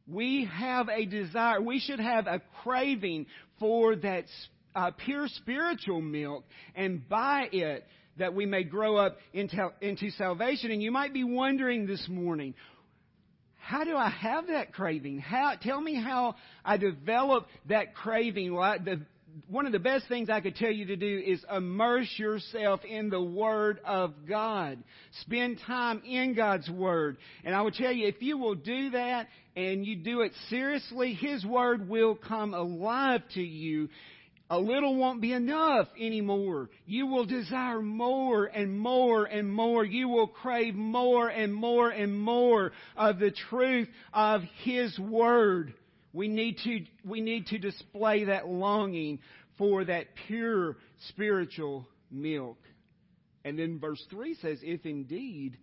we 0.08 0.50
have 0.52 0.90
a 0.90 1.06
desire, 1.06 1.62
we 1.62 1.80
should 1.80 2.00
have 2.00 2.28
a 2.28 2.42
craving 2.64 3.28
for 3.60 3.96
that 3.98 4.26
uh, 4.76 4.92
pure 4.92 5.28
spiritual 5.28 6.02
milk, 6.02 6.44
and 6.76 7.08
by 7.08 7.50
it, 7.52 7.86
that 8.20 8.34
we 8.34 8.46
may 8.46 8.64
grow 8.64 8.96
up 8.96 9.18
into, 9.34 9.72
into 9.82 10.12
salvation. 10.12 10.72
And 10.72 10.82
you 10.82 10.92
might 10.92 11.14
be 11.14 11.24
wondering 11.24 11.88
this 11.88 12.06
morning, 12.08 12.54
how 13.58 13.84
do 13.84 13.96
I 13.96 14.10
have 14.10 14.48
that 14.48 14.74
craving? 14.74 15.20
How, 15.20 15.54
tell 15.62 15.80
me 15.80 15.96
how 15.96 16.36
I 16.64 16.78
develop 16.78 17.48
that 17.68 17.94
craving. 17.94 18.54
Well, 18.54 18.64
I, 18.64 18.78
the, 18.78 19.02
one 19.48 19.66
of 19.66 19.72
the 19.72 19.80
best 19.80 20.08
things 20.08 20.30
I 20.30 20.42
could 20.42 20.56
tell 20.56 20.72
you 20.72 20.86
to 20.88 20.96
do 20.96 21.22
is 21.26 21.44
immerse 21.56 22.12
yourself 22.18 22.82
in 22.84 23.10
the 23.10 23.22
Word 23.22 23.80
of 23.86 24.14
God. 24.28 24.84
Spend 25.22 25.60
time 25.66 26.02
in 26.06 26.34
God's 26.36 26.70
Word. 26.70 27.18
And 27.44 27.54
I 27.54 27.62
will 27.62 27.72
tell 27.72 27.92
you, 27.92 28.08
if 28.08 28.22
you 28.22 28.38
will 28.38 28.56
do 28.56 28.92
that 28.92 29.28
and 29.56 29.86
you 29.86 29.98
do 29.98 30.22
it 30.22 30.32
seriously, 30.50 31.14
His 31.14 31.46
Word 31.46 31.90
will 31.90 32.16
come 32.16 32.54
alive 32.54 33.22
to 33.36 33.42
you. 33.42 33.90
A 34.52 34.58
little 34.58 34.96
won't 34.96 35.22
be 35.22 35.34
enough 35.34 35.88
anymore. 36.00 36.70
You 36.88 37.06
will 37.06 37.26
desire 37.26 37.82
more 37.82 38.46
and 38.46 38.80
more 38.80 39.26
and 39.26 39.52
more. 39.52 39.86
You 39.86 40.10
will 40.10 40.28
crave 40.28 40.74
more 40.74 41.30
and 41.30 41.54
more 41.54 41.90
and 41.90 42.18
more 42.18 42.72
of 42.98 43.20
the 43.20 43.32
truth 43.50 43.88
of 44.12 44.42
His 44.64 44.98
Word. 44.98 45.76
We 46.14 46.28
need 46.28 46.58
to, 46.64 46.80
we 47.06 47.22
need 47.22 47.48
to 47.48 47.60
display 47.60 48.26
that 48.26 48.48
longing 48.48 49.20
for 49.60 49.86
that 49.86 50.08
pure 50.26 50.78
spiritual 51.10 51.88
milk. 52.10 52.58
And 53.46 53.60
then 53.60 53.80
verse 53.80 54.04
3 54.10 54.36
says, 54.42 54.60
If 54.64 54.86
indeed 54.86 55.58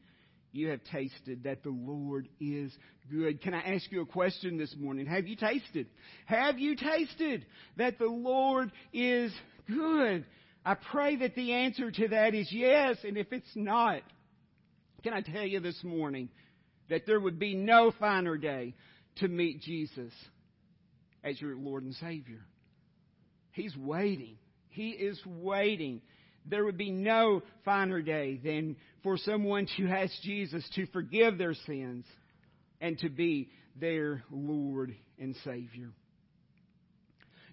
you 0.57 0.71
have 0.71 0.81
tasted 0.85 1.45
that 1.45 1.63
the 1.63 1.71
Lord 1.71 2.29
is 2.41 2.73
good. 3.11 3.41
Can 3.41 3.55
I 3.55 3.75
ask 3.75 3.91
you 3.93 4.01
a 4.01 4.07
question 4.07 4.59
this 4.59 4.75
morning? 4.79 5.07
Have 5.07 5.27
you 5.27 5.37
tasted? 5.37 5.87
Have 6.25 6.59
you 6.59 6.75
tasted 6.75 7.47
that 7.77 7.99
the 7.99 8.07
Lord 8.07 8.73
is 8.93 9.33
good? 9.69 10.25
I 10.65 10.75
pray 10.75 11.17
that 11.17 11.35
the 11.37 11.53
answer 11.53 11.91
to 11.91 12.09
that 12.09 12.35
is 12.35 12.49
yes, 12.51 12.97
and 13.05 13.17
if 13.17 13.33
it's 13.33 13.55
not, 13.55 14.03
can 15.05 15.13
I 15.13 15.21
tell 15.21 15.45
you 15.45 15.61
this 15.61 15.85
morning 15.85 16.29
that 16.89 17.07
there 17.07 17.21
would 17.21 17.39
be 17.39 17.55
no 17.55 17.93
finer 17.99 18.37
day 18.37 18.75
to 19.17 19.29
meet 19.29 19.61
Jesus 19.63 20.13
as 21.23 21.41
your 21.41 21.57
Lord 21.57 21.85
and 21.85 21.95
Savior. 21.95 22.41
He's 23.53 23.77
waiting. 23.77 24.37
He 24.69 24.91
is 24.91 25.21
waiting. 25.25 26.03
There 26.45 26.65
would 26.65 26.77
be 26.77 26.91
no 26.91 27.43
finer 27.65 28.03
day 28.03 28.39
than 28.43 28.77
for 29.07 29.17
someone 29.19 29.69
to 29.77 29.87
ask 29.87 30.13
Jesus 30.23 30.69
to 30.75 30.85
forgive 30.87 31.39
their 31.39 31.55
sins 31.55 32.05
and 32.81 32.99
to 32.99 33.09
be 33.09 33.49
their 33.81 34.25
Lord 34.33 34.97
and 35.17 35.37
Savior. 35.45 35.91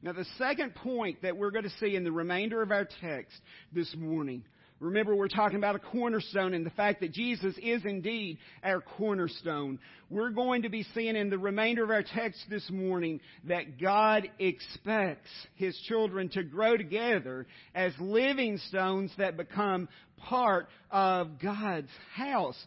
Now, 0.01 0.13
the 0.13 0.25
second 0.39 0.73
point 0.73 1.21
that 1.21 1.37
we're 1.37 1.51
going 1.51 1.65
to 1.65 1.77
see 1.79 1.95
in 1.95 2.03
the 2.03 2.11
remainder 2.11 2.63
of 2.63 2.71
our 2.71 2.87
text 3.01 3.39
this 3.71 3.95
morning 3.95 4.43
Remember, 4.79 5.15
we're 5.15 5.27
talking 5.27 5.57
about 5.57 5.75
a 5.75 5.79
cornerstone 5.79 6.53
and 6.53 6.65
the 6.65 6.71
fact 6.71 6.99
that 7.01 7.13
Jesus 7.13 7.55
is 7.61 7.85
indeed 7.85 8.37
our 8.63 8.81
cornerstone. 8.81 9.79
We're 10.09 10.31
going 10.31 10.63
to 10.63 10.69
be 10.69 10.85
seeing 10.93 11.15
in 11.15 11.29
the 11.29 11.37
remainder 11.37 11.83
of 11.83 11.89
our 11.89 12.03
text 12.03 12.43
this 12.49 12.69
morning 12.69 13.21
that 13.45 13.79
God 13.79 14.27
expects 14.39 15.29
His 15.55 15.77
children 15.87 16.29
to 16.29 16.43
grow 16.43 16.75
together 16.75 17.47
as 17.73 17.93
living 17.99 18.57
stones 18.69 19.11
that 19.17 19.37
become 19.37 19.87
part 20.17 20.67
of 20.91 21.39
God's 21.41 21.91
house. 22.13 22.57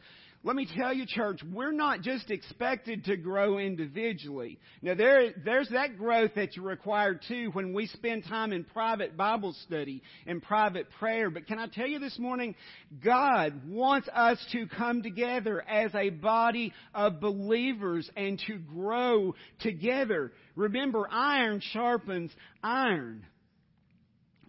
Let 0.47 0.55
me 0.55 0.69
tell 0.77 0.95
you, 0.95 1.07
church, 1.07 1.41
we're 1.53 1.73
not 1.73 2.03
just 2.03 2.31
expected 2.31 3.07
to 3.07 3.17
grow 3.17 3.59
individually. 3.59 4.61
Now, 4.81 4.95
there, 4.95 5.33
there's 5.45 5.69
that 5.71 5.99
growth 5.99 6.31
that's 6.37 6.57
required 6.57 7.23
too 7.27 7.51
when 7.53 7.73
we 7.73 7.89
spend 7.89 8.27
time 8.27 8.53
in 8.53 8.63
private 8.63 9.17
Bible 9.17 9.57
study 9.65 10.05
and 10.25 10.41
private 10.41 10.87
prayer. 11.01 11.31
But 11.31 11.49
can 11.49 11.59
I 11.59 11.67
tell 11.67 11.89
you 11.89 11.99
this 11.99 12.17
morning, 12.21 12.55
God 13.03 13.61
wants 13.67 14.09
us 14.15 14.39
to 14.53 14.69
come 14.69 15.03
together 15.03 15.69
as 15.69 15.93
a 15.97 16.11
body 16.11 16.73
of 16.95 17.21
believers 17.21 18.09
and 18.17 18.41
to 18.47 18.57
grow 18.57 19.35
together. 19.63 20.31
Remember, 20.55 21.09
iron 21.11 21.61
sharpens 21.61 22.31
iron. 22.63 23.27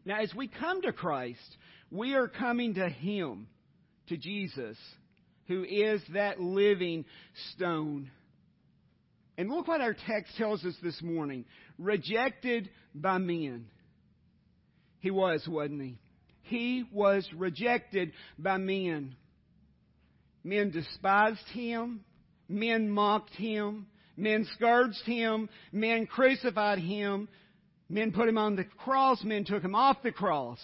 Now, 0.06 0.22
as 0.22 0.32
we 0.36 0.48
come 0.48 0.84
to 0.84 0.94
Christ, 0.94 1.58
we 1.90 2.14
are 2.14 2.28
coming 2.28 2.76
to 2.76 2.88
Him, 2.88 3.48
to 4.10 4.18
Jesus 4.18 4.78
who 5.48 5.64
is 5.64 6.02
that 6.14 6.40
living 6.40 7.06
stone. 7.54 8.12
And 9.38 9.50
look 9.50 9.68
what 9.68 9.82
our 9.82 9.96
text 10.08 10.36
tells 10.38 10.64
us 10.66 10.76
this 10.82 11.02
morning. 11.02 11.46
Rejected 11.78 12.70
by 12.94 13.18
men. 13.18 13.68
He 15.00 15.12
was, 15.12 15.48
wasn't 15.48 15.82
he? 15.82 15.98
He 16.42 16.86
was 16.92 17.28
rejected 17.36 18.14
by 18.38 18.58
men. 18.58 19.16
Men 20.44 20.72
despised 20.72 21.48
him. 21.54 22.02
Men 22.50 22.90
mocked 22.90 23.36
him. 23.36 23.88
Men 24.16 24.48
scourged 24.56 25.06
him. 25.06 25.50
Men 25.72 26.08
crucified 26.08 26.80
him. 26.80 27.30
Men 27.90 28.12
put 28.12 28.28
him 28.28 28.38
on 28.38 28.56
the 28.56 28.64
cross. 28.64 29.24
Men 29.24 29.46
took 29.46 29.64
him 29.64 29.76
off 29.76 29.98
the 30.04 30.12
cross. 30.12 30.60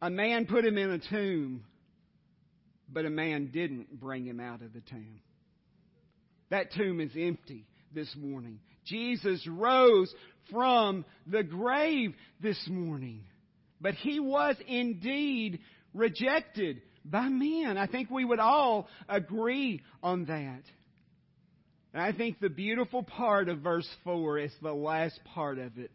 A 0.00 0.08
man 0.08 0.46
put 0.46 0.64
him 0.64 0.78
in 0.78 0.90
a 0.90 0.98
tomb 0.98 1.64
but 2.94 3.04
a 3.04 3.10
man 3.10 3.50
didn't 3.52 4.00
bring 4.00 4.24
him 4.24 4.40
out 4.40 4.62
of 4.62 4.72
the 4.72 4.80
tomb. 4.80 5.20
That 6.50 6.72
tomb 6.72 7.00
is 7.00 7.10
empty 7.18 7.66
this 7.92 8.14
morning. 8.16 8.60
Jesus 8.86 9.46
rose 9.46 10.14
from 10.50 11.04
the 11.26 11.42
grave 11.42 12.14
this 12.40 12.62
morning. 12.68 13.24
But 13.80 13.94
he 13.94 14.20
was 14.20 14.56
indeed 14.66 15.60
rejected 15.92 16.80
by 17.04 17.28
men. 17.28 17.76
I 17.76 17.86
think 17.86 18.10
we 18.10 18.24
would 18.24 18.40
all 18.40 18.88
agree 19.08 19.82
on 20.02 20.26
that. 20.26 20.62
And 21.92 22.02
I 22.02 22.12
think 22.12 22.40
the 22.40 22.48
beautiful 22.48 23.02
part 23.02 23.48
of 23.48 23.60
verse 23.60 23.88
4 24.04 24.38
is 24.38 24.52
the 24.62 24.72
last 24.72 25.18
part 25.34 25.58
of 25.58 25.78
it. 25.78 25.90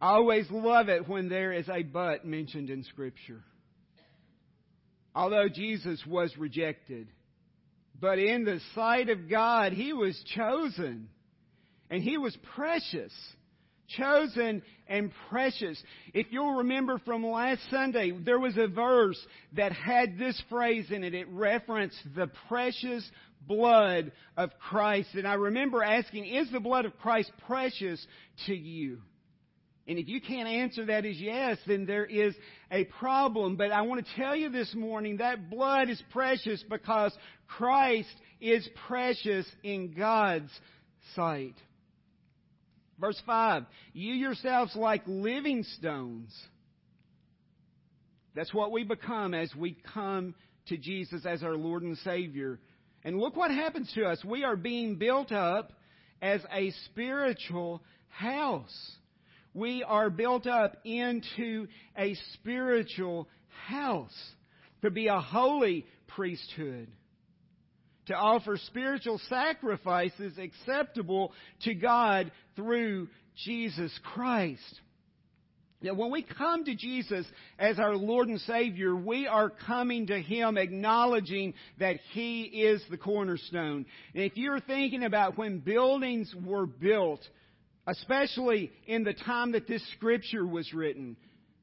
I 0.00 0.12
always 0.14 0.50
love 0.50 0.88
it 0.88 1.08
when 1.08 1.28
there 1.28 1.52
is 1.52 1.68
a 1.68 1.82
but 1.82 2.24
mentioned 2.24 2.70
in 2.70 2.84
Scripture. 2.84 3.42
Although 5.18 5.48
Jesus 5.48 6.00
was 6.06 6.32
rejected, 6.38 7.08
but 8.00 8.20
in 8.20 8.44
the 8.44 8.60
sight 8.76 9.08
of 9.08 9.28
God, 9.28 9.72
he 9.72 9.92
was 9.92 10.16
chosen. 10.36 11.08
And 11.90 12.00
he 12.00 12.18
was 12.18 12.38
precious. 12.54 13.12
Chosen 13.88 14.62
and 14.86 15.10
precious. 15.28 15.82
If 16.14 16.28
you'll 16.30 16.58
remember 16.58 17.00
from 17.04 17.26
last 17.26 17.62
Sunday, 17.68 18.12
there 18.12 18.38
was 18.38 18.56
a 18.56 18.68
verse 18.68 19.18
that 19.56 19.72
had 19.72 20.18
this 20.18 20.40
phrase 20.48 20.86
in 20.92 21.02
it. 21.02 21.14
It 21.14 21.26
referenced 21.32 21.98
the 22.14 22.30
precious 22.46 23.02
blood 23.44 24.12
of 24.36 24.50
Christ. 24.70 25.08
And 25.14 25.26
I 25.26 25.34
remember 25.34 25.82
asking, 25.82 26.26
is 26.26 26.48
the 26.52 26.60
blood 26.60 26.84
of 26.84 26.96
Christ 26.98 27.32
precious 27.44 28.06
to 28.46 28.54
you? 28.54 28.98
And 29.88 29.98
if 29.98 30.06
you 30.06 30.20
can't 30.20 30.46
answer 30.46 30.84
that 30.84 31.06
as 31.06 31.18
yes, 31.18 31.56
then 31.66 31.86
there 31.86 32.04
is 32.04 32.34
a 32.70 32.84
problem. 32.84 33.56
But 33.56 33.72
I 33.72 33.82
want 33.82 34.04
to 34.04 34.14
tell 34.16 34.36
you 34.36 34.50
this 34.50 34.74
morning 34.74 35.16
that 35.16 35.48
blood 35.48 35.88
is 35.88 36.00
precious 36.12 36.62
because 36.68 37.16
Christ 37.46 38.14
is 38.38 38.68
precious 38.86 39.46
in 39.62 39.94
God's 39.96 40.50
sight. 41.16 41.54
Verse 43.00 43.20
5 43.24 43.64
You 43.94 44.12
yourselves, 44.12 44.76
like 44.76 45.02
living 45.06 45.62
stones. 45.78 46.36
That's 48.34 48.52
what 48.52 48.72
we 48.72 48.84
become 48.84 49.32
as 49.32 49.50
we 49.56 49.76
come 49.94 50.34
to 50.66 50.76
Jesus 50.76 51.24
as 51.24 51.42
our 51.42 51.56
Lord 51.56 51.82
and 51.82 51.96
Savior. 51.98 52.60
And 53.04 53.18
look 53.18 53.36
what 53.36 53.50
happens 53.50 53.90
to 53.94 54.04
us. 54.04 54.22
We 54.22 54.44
are 54.44 54.54
being 54.54 54.96
built 54.96 55.32
up 55.32 55.72
as 56.20 56.42
a 56.52 56.72
spiritual 56.84 57.82
house. 58.08 58.92
We 59.58 59.82
are 59.82 60.08
built 60.08 60.46
up 60.46 60.76
into 60.84 61.66
a 61.96 62.14
spiritual 62.34 63.28
house 63.66 64.16
to 64.82 64.90
be 64.90 65.08
a 65.08 65.20
holy 65.20 65.84
priesthood 66.06 66.86
to 68.06 68.14
offer 68.14 68.56
spiritual 68.66 69.20
sacrifices 69.28 70.38
acceptable 70.38 71.32
to 71.62 71.74
God 71.74 72.30
through 72.54 73.08
Jesus 73.44 73.92
Christ. 74.14 74.80
Now, 75.82 75.94
when 75.94 76.12
we 76.12 76.22
come 76.22 76.64
to 76.64 76.74
Jesus 76.74 77.26
as 77.58 77.80
our 77.80 77.96
Lord 77.96 78.28
and 78.28 78.40
Savior, 78.40 78.94
we 78.94 79.26
are 79.26 79.50
coming 79.50 80.06
to 80.06 80.20
Him 80.20 80.56
acknowledging 80.56 81.54
that 81.80 81.98
He 82.12 82.42
is 82.42 82.80
the 82.90 82.96
cornerstone. 82.96 83.86
And 84.14 84.22
if 84.22 84.36
you're 84.36 84.60
thinking 84.60 85.04
about 85.04 85.36
when 85.36 85.58
buildings 85.58 86.32
were 86.44 86.66
built, 86.66 87.20
especially 87.88 88.70
in 88.86 89.02
the 89.02 89.14
time 89.14 89.52
that 89.52 89.66
this 89.66 89.82
scripture 89.92 90.46
was 90.46 90.72
written, 90.74 91.16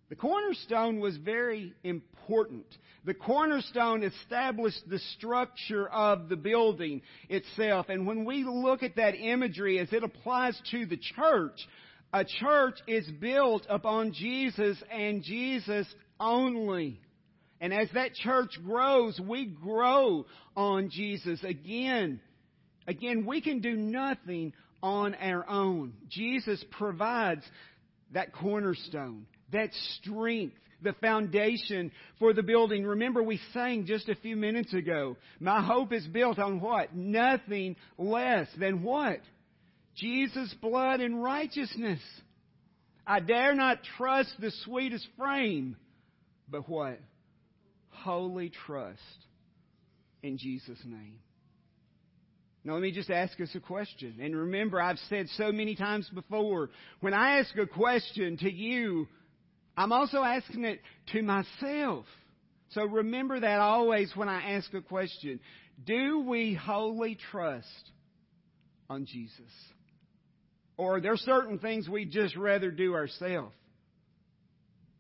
the 0.10 0.16
cornerstone 0.16 1.00
was 1.00 1.16
very 1.18 1.74
important. 1.84 2.66
The 3.06 3.14
cornerstone 3.14 4.04
established 4.04 4.90
the 4.90 5.00
structure 5.18 5.88
of 5.88 6.28
the 6.28 6.36
building 6.36 7.02
itself. 7.30 7.88
And 7.90 8.08
when 8.08 8.26
we 8.26 8.44
look 8.44 8.82
at 8.82 8.96
that 8.96 9.16
imagery 9.16 9.78
as 9.80 9.94
it 9.94 10.04
applies 10.04 10.60
to 10.72 10.88
the 10.88 10.98
church, 10.98 11.60
a 12.12 12.26
church 12.26 12.76
is 12.88 13.08
built 13.20 13.68
upon 13.70 14.14
Jesus 14.14 14.82
and 14.92 15.22
Jesus 15.22 15.88
only. 16.20 17.00
And 17.62 17.72
as 17.74 17.88
that 17.94 18.16
church 18.16 18.52
grows, 18.66 19.20
we 19.20 19.46
grow 19.46 20.26
on 20.56 20.90
Jesus. 20.90 21.44
Again, 21.44 22.20
again, 22.88 23.26
we 23.26 23.42
can 23.42 23.60
do 23.60 23.76
nothing 23.76 24.54
on 24.86 25.16
our 25.16 25.50
own. 25.50 25.94
Jesus 26.10 26.64
provides 26.78 27.44
that 28.14 28.32
cornerstone 28.34 29.26
that 29.52 29.70
strength, 30.00 30.56
the 30.82 30.94
foundation 30.94 31.92
for 32.20 32.34
the 32.34 32.44
building. 32.44 32.86
Remember, 32.86 33.24
we 33.24 33.40
sang 33.54 33.86
just 33.86 34.10
a 34.10 34.16
few 34.16 34.36
minutes 34.36 34.74
ago. 34.74 35.18
My 35.40 35.62
hope 35.62 35.94
is 35.94 36.06
built 36.08 36.40
on 36.40 36.60
what? 36.60 36.96
Nothing 36.96 37.76
less 37.98 38.48
than 38.60 38.84
what? 38.84 39.20
Jesus' 39.96 40.54
blood 40.62 41.00
and 41.00 41.24
righteousness. 41.24 42.02
I 43.08 43.20
dare 43.20 43.56
not 43.56 43.80
trust 43.98 44.34
the 44.40 44.52
sweetest 44.66 45.08
frame, 45.18 45.78
but 46.50 46.68
what? 46.68 47.00
Wholly 47.90 48.52
trust 48.66 49.00
in 50.22 50.38
Jesus' 50.38 50.82
name. 50.86 51.20
Now, 52.66 52.74
let 52.74 52.82
me 52.82 52.92
just 52.92 53.12
ask 53.12 53.40
us 53.40 53.50
a 53.54 53.60
question. 53.60 54.16
And 54.20 54.36
remember, 54.36 54.82
I've 54.82 54.98
said 55.08 55.28
so 55.38 55.52
many 55.52 55.76
times 55.76 56.10
before, 56.14 56.72
when 57.00 57.14
I 57.14 57.40
ask 57.40 57.56
a 57.58 57.68
question 57.68 58.38
to 58.38 58.52
you, 58.52 59.08
I'm 59.78 59.92
also 59.92 60.24
asking 60.24 60.66
it 60.66 60.82
to 61.14 61.22
myself. 61.22 62.06
So 62.72 62.84
remember 62.84 63.40
that 63.40 63.60
always 63.60 64.12
when 64.16 64.30
I 64.30 64.56
ask 64.56 64.74
a 64.74 64.82
question. 64.82 65.40
Do 65.86 66.22
we 66.22 66.56
wholly 66.56 67.20
trust 67.32 67.92
on 68.90 69.06
Jesus? 69.06 69.52
Or 70.76 70.96
are 70.96 71.02
there 71.02 71.18
certain 71.18 71.60
things 71.60 71.88
we 71.88 72.06
just 72.06 72.36
rather 72.36 72.72
do 72.72 72.96
ourselves? 72.96 73.54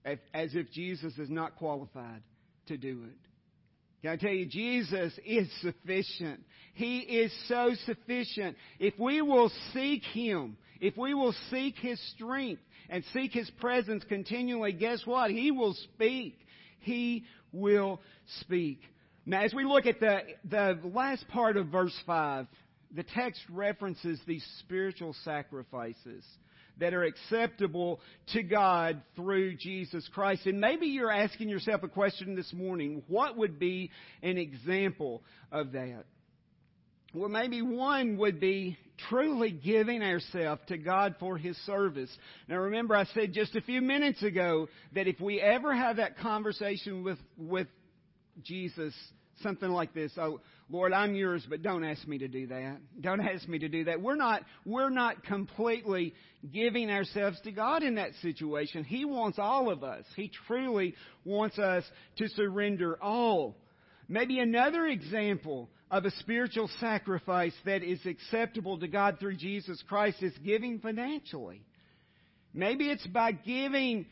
As 0.05 0.53
if 0.53 0.71
Jesus 0.71 1.17
is 1.17 1.31
not 1.31 1.55
qualified 1.55 2.21
to 2.67 2.77
do 2.77 3.05
it. 3.07 3.17
Can 4.05 4.13
I 4.13 4.17
tell 4.17 4.33
you, 4.33 4.45
Jesus 4.45 5.13
is 5.25 5.49
sufficient. 5.61 6.41
He 6.75 6.99
is 6.99 7.33
so 7.47 7.71
sufficient. 7.87 8.55
If 8.77 8.93
we 8.99 9.23
will 9.23 9.51
seek 9.73 10.03
Him, 10.03 10.57
if 10.79 10.95
we 10.95 11.15
will 11.15 11.33
seek 11.49 11.75
His 11.77 11.99
strength 12.11 12.61
and 12.87 13.03
seek 13.13 13.31
His 13.31 13.49
presence 13.59 14.03
continually, 14.07 14.73
guess 14.73 15.01
what? 15.07 15.31
He 15.31 15.49
will 15.49 15.73
speak. 15.73 16.37
He 16.81 17.23
will 17.51 17.99
speak. 18.41 18.79
Now, 19.25 19.41
as 19.41 19.55
we 19.55 19.63
look 19.65 19.87
at 19.87 19.99
the, 19.99 20.19
the 20.47 20.79
last 20.83 21.27
part 21.29 21.57
of 21.57 21.69
verse 21.69 21.99
5, 22.05 22.45
the 22.95 23.03
text 23.15 23.41
references 23.49 24.19
these 24.27 24.45
spiritual 24.59 25.15
sacrifices 25.23 26.23
that 26.79 26.93
are 26.93 27.03
acceptable 27.03 27.99
to 28.33 28.43
God 28.43 29.01
through 29.15 29.55
Jesus 29.55 30.07
Christ. 30.13 30.45
And 30.45 30.59
maybe 30.59 30.87
you're 30.87 31.11
asking 31.11 31.49
yourself 31.49 31.83
a 31.83 31.87
question 31.87 32.35
this 32.35 32.51
morning 32.53 33.03
what 33.07 33.37
would 33.37 33.59
be 33.59 33.91
an 34.21 34.37
example 34.37 35.23
of 35.51 35.71
that? 35.73 36.05
Well, 37.13 37.29
maybe 37.29 37.61
one 37.61 38.17
would 38.17 38.41
be 38.41 38.77
truly 39.09 39.51
giving 39.51 40.01
ourselves 40.01 40.61
to 40.67 40.77
God 40.77 41.15
for 41.19 41.37
His 41.37 41.55
service. 41.65 42.09
Now 42.49 42.57
remember 42.57 42.95
I 42.95 43.05
said 43.05 43.31
just 43.33 43.55
a 43.55 43.61
few 43.61 43.81
minutes 43.81 44.21
ago 44.21 44.67
that 44.93 45.07
if 45.07 45.19
we 45.21 45.39
ever 45.39 45.73
have 45.73 45.97
that 45.97 46.17
conversation 46.17 47.03
with, 47.03 47.17
with 47.37 47.67
Jesus, 48.43 48.93
something 49.41 49.69
like 49.69 49.93
this, 49.93 50.11
oh, 50.17 50.39
Lord, 50.69 50.93
I'm 50.93 51.13
yours, 51.13 51.45
but 51.47 51.61
don't 51.61 51.83
ask 51.83 52.07
me 52.07 52.17
to 52.19 52.27
do 52.27 52.47
that. 52.47 52.77
Don't 52.99 53.21
ask 53.33 53.47
me 53.47 53.59
to 53.59 53.69
do 53.69 53.85
that. 53.85 54.01
We're 54.01 54.15
not, 54.15 54.41
we're 54.65 54.89
not 54.89 55.23
completely 55.23 56.13
giving 56.53 56.89
ourselves 56.89 57.39
to 57.41 57.51
God 57.51 57.83
in 57.83 57.95
that 57.95 58.11
situation. 58.21 58.83
He 58.83 59.05
wants 59.05 59.37
all 59.39 59.69
of 59.69 59.83
us. 59.83 60.05
He 60.15 60.31
truly 60.47 60.95
wants 61.23 61.59
us 61.59 61.83
to 62.17 62.27
surrender 62.29 62.97
all. 63.01 63.55
Maybe 64.07 64.39
another 64.39 64.85
example 64.85 65.69
of 65.91 66.05
a 66.05 66.11
spiritual 66.11 66.69
sacrifice 66.79 67.53
that 67.65 67.83
is 67.83 68.03
acceptable 68.05 68.79
to 68.79 68.87
God 68.87 69.17
through 69.19 69.37
Jesus 69.37 69.81
Christ 69.87 70.21
is 70.21 70.33
giving 70.43 70.79
financially. 70.79 71.61
Maybe 72.53 72.89
it's 72.89 73.05
by 73.07 73.33
giving 73.33 74.05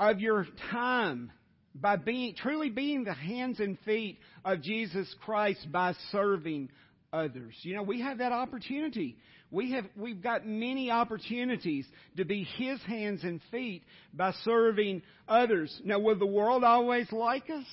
of 0.00 0.20
your 0.20 0.46
time, 0.70 1.32
by 1.74 1.96
being, 1.96 2.34
truly 2.34 2.70
being 2.70 3.04
the 3.04 3.14
hands 3.14 3.60
and 3.60 3.78
feet 3.84 4.18
of 4.44 4.62
Jesus 4.62 5.12
Christ 5.24 5.70
by 5.70 5.94
serving 6.10 6.70
others. 7.12 7.54
You 7.62 7.76
know, 7.76 7.82
we 7.82 8.00
have 8.00 8.18
that 8.18 8.32
opportunity. 8.32 9.16
We 9.50 9.72
have, 9.72 9.84
we've 9.96 10.22
got 10.22 10.46
many 10.46 10.90
opportunities 10.90 11.86
to 12.16 12.24
be 12.24 12.46
His 12.56 12.80
hands 12.82 13.22
and 13.22 13.40
feet 13.50 13.82
by 14.12 14.32
serving 14.44 15.02
others. 15.26 15.80
Now, 15.84 15.98
will 15.98 16.18
the 16.18 16.26
world 16.26 16.64
always 16.64 17.10
like 17.12 17.48
us? 17.48 17.66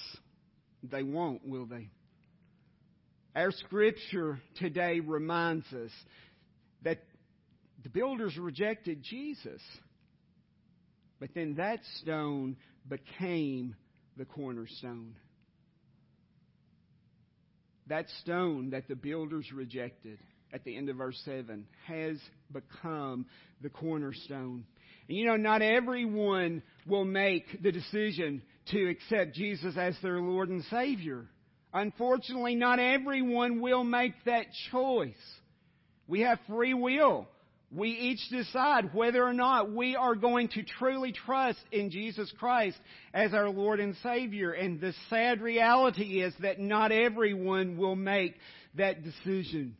They 0.83 1.03
won't, 1.03 1.45
will 1.45 1.65
they? 1.65 1.89
Our 3.35 3.51
scripture 3.51 4.39
today 4.57 5.01
reminds 5.01 5.65
us 5.73 5.91
that 6.83 6.99
the 7.83 7.89
builders 7.89 8.37
rejected 8.37 9.03
Jesus. 9.03 9.61
But 11.19 11.29
then 11.35 11.55
that 11.55 11.79
stone 12.01 12.55
became 12.87 13.75
the 14.17 14.25
cornerstone. 14.25 15.15
That 17.87 18.09
stone 18.21 18.71
that 18.71 18.87
the 18.87 18.95
builders 18.95 19.51
rejected 19.53 20.17
at 20.55 20.63
the 20.63 20.75
end 20.75 20.89
of 20.89 20.95
verse 20.95 21.21
7, 21.25 21.67
has 21.85 22.17
become 22.51 23.25
the 23.61 23.69
cornerstone. 23.69 24.65
And 25.07 25.17
you 25.17 25.25
know, 25.25 25.35
not 25.35 25.61
everyone 25.61 26.63
will 26.87 27.03
make 27.03 27.61
the 27.61 27.73
decision 27.73 28.41
to 28.71 28.89
accept 28.89 29.35
Jesus 29.35 29.75
as 29.77 29.95
their 30.01 30.19
Lord 30.19 30.49
and 30.49 30.63
Savior. 30.65 31.25
Unfortunately, 31.73 32.55
not 32.55 32.79
everyone 32.79 33.59
will 33.59 33.83
make 33.83 34.13
that 34.25 34.45
choice. 34.71 35.13
We 36.07 36.21
have 36.21 36.39
free 36.47 36.73
will. 36.73 37.27
We 37.71 37.89
each 37.89 38.29
decide 38.29 38.93
whether 38.93 39.23
or 39.23 39.33
not 39.33 39.71
we 39.71 39.95
are 39.95 40.15
going 40.15 40.49
to 40.49 40.63
truly 40.63 41.11
trust 41.11 41.59
in 41.71 41.89
Jesus 41.89 42.31
Christ 42.37 42.77
as 43.13 43.33
our 43.33 43.49
Lord 43.49 43.79
and 43.79 43.95
Savior. 44.03 44.51
And 44.51 44.79
the 44.79 44.93
sad 45.09 45.41
reality 45.41 46.21
is 46.21 46.33
that 46.41 46.59
not 46.59 46.91
everyone 46.91 47.77
will 47.77 47.95
make 47.95 48.35
that 48.75 49.03
decision. 49.03 49.75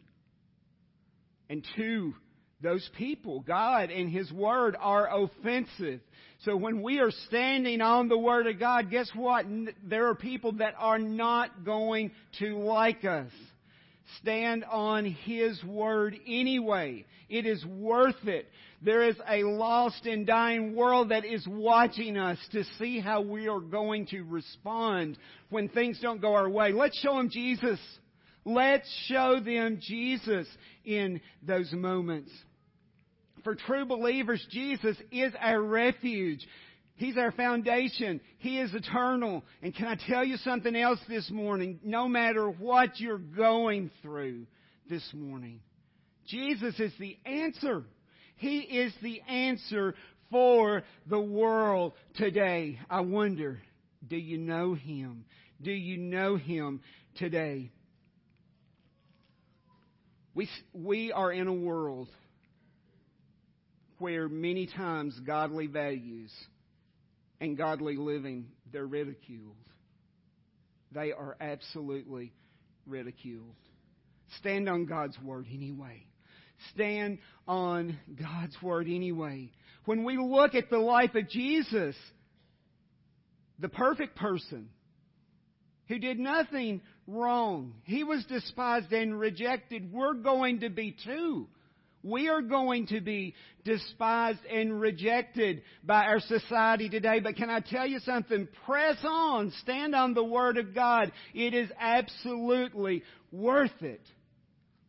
And 1.50 1.66
two, 1.76 2.16
those 2.62 2.90
people, 2.98 3.42
God 3.42 3.92
and 3.92 4.10
His 4.10 4.32
Word 4.32 4.76
are 4.80 5.24
offensive. 5.24 6.00
So 6.44 6.56
when 6.56 6.82
we 6.82 7.00
are 7.00 7.12
standing 7.28 7.82
on 7.82 8.08
the 8.10 8.18
Word 8.18 8.48
of 8.48 8.60
God, 8.60 8.90
guess 8.90 9.10
what? 9.16 9.46
There 9.84 10.08
are 10.08 10.16
people 10.16 10.54
that 10.54 10.74
are 10.78 11.00
not 11.00 11.64
going 11.64 12.12
to 12.40 12.58
like 12.58 13.06
us. 13.06 13.32
Stand 14.22 14.64
on 14.64 15.06
His 15.06 15.64
Word 15.64 16.16
anyway. 16.28 17.06
It 17.30 17.46
is 17.46 17.66
worth 17.66 18.28
it. 18.28 18.48
There 18.82 19.04
is 19.04 19.16
a 19.28 19.44
lost 19.44 20.06
and 20.06 20.28
dying 20.28 20.76
world 20.76 21.10
that 21.10 21.26
is 21.26 21.46
watching 21.48 22.18
us 22.18 22.38
to 22.52 22.64
see 22.78 23.00
how 23.00 23.22
we 23.22 23.48
are 23.48 23.60
going 23.60 24.06
to 24.08 24.22
respond 24.22 25.18
when 25.50 25.70
things 25.70 26.00
don't 26.02 26.22
go 26.22 26.36
our 26.36 26.50
way. 26.50 26.72
Let's 26.72 27.00
show 27.00 27.16
them 27.16 27.30
Jesus. 27.32 27.80
Let's 28.46 28.88
show 29.08 29.40
them 29.40 29.80
Jesus 29.82 30.48
in 30.84 31.20
those 31.42 31.72
moments. 31.74 32.32
For 33.44 33.56
true 33.56 33.86
believers, 33.86 34.46
Jesus 34.52 34.98
is 35.12 35.34
our 35.40 35.62
refuge. 35.62 36.40
He's 36.98 37.18
our 37.18 37.32
foundation. 37.32 38.22
He 38.38 38.60
is 38.60 38.74
eternal. 38.74 39.44
And 39.62 39.76
can 39.76 39.88
I 39.88 39.98
tell 40.08 40.24
you 40.24 40.38
something 40.38 40.76
else 40.76 41.00
this 41.10 41.30
morning? 41.30 41.80
No 41.84 42.08
matter 42.08 42.50
what 42.50 43.00
you're 43.00 43.18
going 43.18 43.92
through 44.02 44.48
this 44.90 45.04
morning, 45.14 45.60
Jesus 46.28 46.80
is 46.80 46.94
the 46.98 47.18
answer. 47.26 47.84
He 48.38 48.60
is 48.60 48.94
the 49.02 49.22
answer 49.28 49.94
for 50.32 50.84
the 51.08 51.20
world 51.20 51.94
today. 52.16 52.80
I 52.90 53.02
wonder, 53.02 53.60
do 54.08 54.16
you 54.16 54.38
know 54.38 54.74
Him? 54.74 55.26
Do 55.62 55.72
you 55.72 55.98
know 55.98 56.38
Him 56.38 56.82
today? 57.18 57.72
We, 60.34 60.50
we 60.74 61.12
are 61.12 61.32
in 61.32 61.48
a 61.48 61.54
world 61.54 62.10
where 63.98 64.28
many 64.28 64.68
times 64.68 65.18
godly 65.26 65.68
values 65.68 66.32
and 67.40 67.58
godly 67.58 67.98
living, 67.98 68.48
they're 68.72 68.86
ridiculed. 68.86 69.56
They 70.92 71.12
are 71.12 71.36
absolutely 71.40 72.34
ridiculed. 72.86 73.56
Stand 74.40 74.70
on 74.70 74.86
God's 74.86 75.20
Word 75.20 75.46
anyway. 75.54 76.06
Stand 76.74 77.20
on 77.48 77.98
God's 78.20 78.56
Word 78.62 78.88
anyway. 78.88 79.52
When 79.86 80.04
we 80.04 80.18
look 80.18 80.56
at 80.56 80.70
the 80.70 80.80
life 80.80 81.14
of 81.16 81.30
Jesus, 81.30 81.96
the 83.60 83.70
perfect 83.70 84.16
person, 84.16 84.70
who 85.88 86.00
did 86.00 86.18
nothing 86.18 86.82
wrong. 87.08 87.76
He 87.84 88.04
was 88.04 88.26
despised 88.26 88.92
and 88.92 89.20
rejected. 89.20 89.92
We're 89.92 90.16
going 90.16 90.62
to 90.62 90.70
be 90.70 90.96
too. 91.06 91.48
We 92.06 92.30
are 92.30 92.44
going 92.44 92.86
to 92.88 93.02
be 93.02 93.34
despised 93.64 94.46
and 94.46 94.80
rejected 94.80 95.64
by 95.84 96.04
our 96.04 96.20
society 96.20 96.88
today. 96.88 97.20
But 97.20 97.36
can 97.36 97.50
I 97.50 97.62
tell 97.62 97.88
you 97.88 97.98
something? 97.98 98.48
Press 98.68 98.98
on. 99.04 99.52
Stand 99.64 99.96
on 99.96 100.14
the 100.14 100.24
Word 100.24 100.58
of 100.58 100.76
God. 100.76 101.12
It 101.34 101.56
is 101.56 101.68
absolutely 101.80 103.02
worth 103.32 103.82
it. 103.82 104.02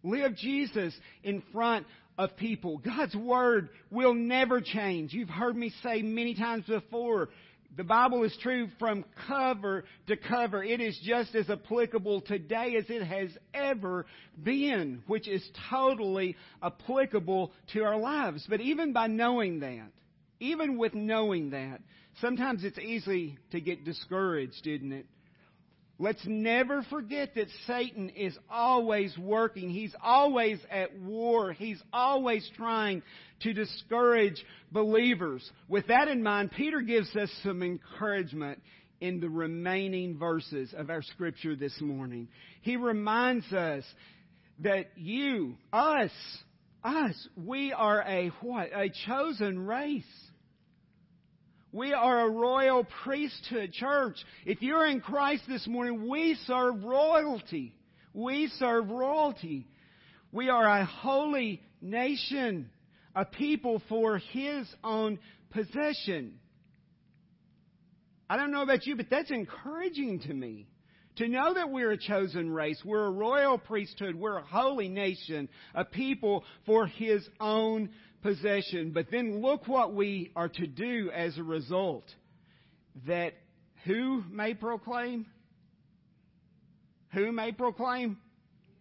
Live 0.02 0.37
Jesus 0.37 0.94
in 1.24 1.42
front 1.55 1.87
of 2.18 2.37
people. 2.37 2.79
God's 2.79 3.16
Word 3.16 3.70
will 3.90 4.12
never 4.12 4.61
change. 4.61 5.14
You've 5.14 5.31
heard 5.31 5.57
me 5.57 5.72
say 5.83 6.02
many 6.02 6.35
times 6.35 6.64
before, 6.66 7.31
the 7.76 7.84
Bible 7.84 8.24
is 8.24 8.36
true 8.42 8.68
from 8.78 9.04
cover 9.28 9.84
to 10.06 10.16
cover. 10.16 10.64
It 10.64 10.80
is 10.80 10.98
just 11.04 11.34
as 11.34 11.50
applicable 11.50 12.22
today 12.22 12.76
as 12.76 12.86
it 12.88 13.02
has 13.02 13.30
ever 13.52 14.06
been, 14.42 15.02
which 15.06 15.28
is 15.28 15.46
totally 15.70 16.36
applicable 16.62 17.52
to 17.74 17.82
our 17.82 17.98
lives. 17.98 18.46
But 18.48 18.62
even 18.62 18.94
by 18.94 19.08
knowing 19.08 19.60
that, 19.60 19.90
even 20.40 20.78
with 20.78 20.94
knowing 20.94 21.50
that, 21.50 21.80
sometimes 22.20 22.64
it's 22.64 22.78
easy 22.78 23.38
to 23.50 23.60
get 23.60 23.84
discouraged, 23.84 24.66
isn't 24.66 24.92
it? 24.92 25.06
Let's 25.98 26.22
never 26.26 26.82
forget 26.90 27.34
that 27.36 27.48
Satan 27.66 28.10
is 28.10 28.36
always 28.50 29.16
working. 29.16 29.70
He's 29.70 29.94
always 30.02 30.58
at 30.70 30.98
war. 30.98 31.52
He's 31.52 31.82
always 31.90 32.48
trying 32.54 33.02
to 33.40 33.53
discourage 33.53 34.44
believers. 34.72 35.49
With 35.68 35.88
that 35.88 36.09
in 36.09 36.22
mind, 36.22 36.53
Peter 36.53 36.81
gives 36.81 37.14
us 37.16 37.31
some 37.42 37.62
encouragement 37.62 38.61
in 39.01 39.20
the 39.20 39.29
remaining 39.29 40.18
verses 40.18 40.75
of 40.77 40.90
our 40.90 41.03
scripture 41.03 41.55
this 41.55 41.79
morning. 41.81 42.29
He 42.62 42.77
reminds 42.77 43.53
us 43.53 43.85
that 44.61 44.87
you, 44.96 45.57
us, 45.72 46.11
us, 46.83 47.29
we 47.37 47.72
are 47.72 48.03
a 48.03 48.29
what? 48.40 48.70
A 48.75 48.90
chosen 49.07 49.66
race. 49.66 50.05
We 51.72 51.92
are 51.92 52.27
a 52.27 52.31
royal 52.31 52.87
priesthood 53.05 53.72
church. 53.72 54.16
If 54.46 54.62
you're 54.62 54.87
in 54.87 55.01
Christ 55.01 55.42
this 55.46 55.66
morning, 55.66 56.09
we 56.09 56.38
serve 56.46 56.83
royalty. 56.83 57.75
We 58.14 58.51
serve 58.59 58.88
royalty. 58.88 59.66
We 60.33 60.49
are 60.49 60.66
a 60.66 60.87
holy 60.87 61.61
nation, 61.83 62.70
a 63.16 63.24
people 63.24 63.83
for 63.88 64.18
His 64.18 64.68
own 64.85 65.18
possession. 65.50 66.35
I 68.29 68.37
don't 68.37 68.52
know 68.52 68.62
about 68.62 68.87
you, 68.87 68.94
but 68.94 69.11
that's 69.11 69.31
encouraging 69.31 70.20
to 70.20 70.35
me. 70.35 70.68
To 71.16 71.26
know 71.26 71.55
that 71.55 71.70
we're 71.70 71.92
a 71.92 71.98
chosen 71.98 72.50
race, 72.50 72.79
we're 72.85 73.07
a 73.07 73.11
royal 73.11 73.57
priesthood, 73.57 74.14
we're 74.14 74.37
a 74.37 74.44
holy 74.44 74.88
nation, 74.88 75.48
a 75.74 75.85
people 75.85 76.44
for 76.66 76.87
His 76.87 77.26
own 77.40 77.88
possession. 78.22 78.90
But 78.92 79.07
then 79.11 79.40
look 79.40 79.66
what 79.66 79.94
we 79.94 80.31
are 80.37 80.50
to 80.50 80.66
do 80.66 81.11
as 81.14 81.38
a 81.38 81.42
result. 81.42 82.05
That 83.07 83.33
who 83.85 84.24
may 84.31 84.52
proclaim? 84.52 85.24
Who 87.14 87.33
may 87.33 87.52
proclaim? 87.52 88.18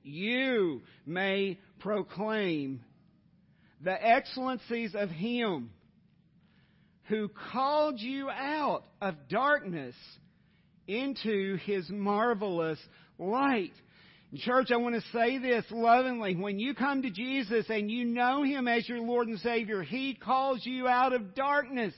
You 0.03 0.81
may 1.05 1.57
proclaim 1.79 2.81
the 3.83 3.91
excellencies 3.91 4.95
of 4.95 5.09
Him 5.09 5.71
who 7.07 7.29
called 7.51 7.99
you 7.99 8.29
out 8.29 8.83
of 9.01 9.15
darkness 9.29 9.95
into 10.87 11.57
His 11.57 11.89
marvelous 11.89 12.79
light. 13.19 13.73
Church, 14.37 14.69
I 14.71 14.77
want 14.77 14.95
to 14.95 15.17
say 15.17 15.37
this 15.37 15.63
lovingly. 15.71 16.35
When 16.35 16.59
you 16.59 16.73
come 16.73 17.03
to 17.03 17.09
Jesus 17.09 17.65
and 17.69 17.89
you 17.89 18.05
know 18.05 18.43
Him 18.43 18.67
as 18.67 18.87
your 18.89 18.99
Lord 18.99 19.27
and 19.27 19.39
Savior, 19.39 19.81
He 19.81 20.13
calls 20.13 20.65
you 20.65 20.87
out 20.87 21.13
of 21.13 21.35
darkness. 21.35 21.93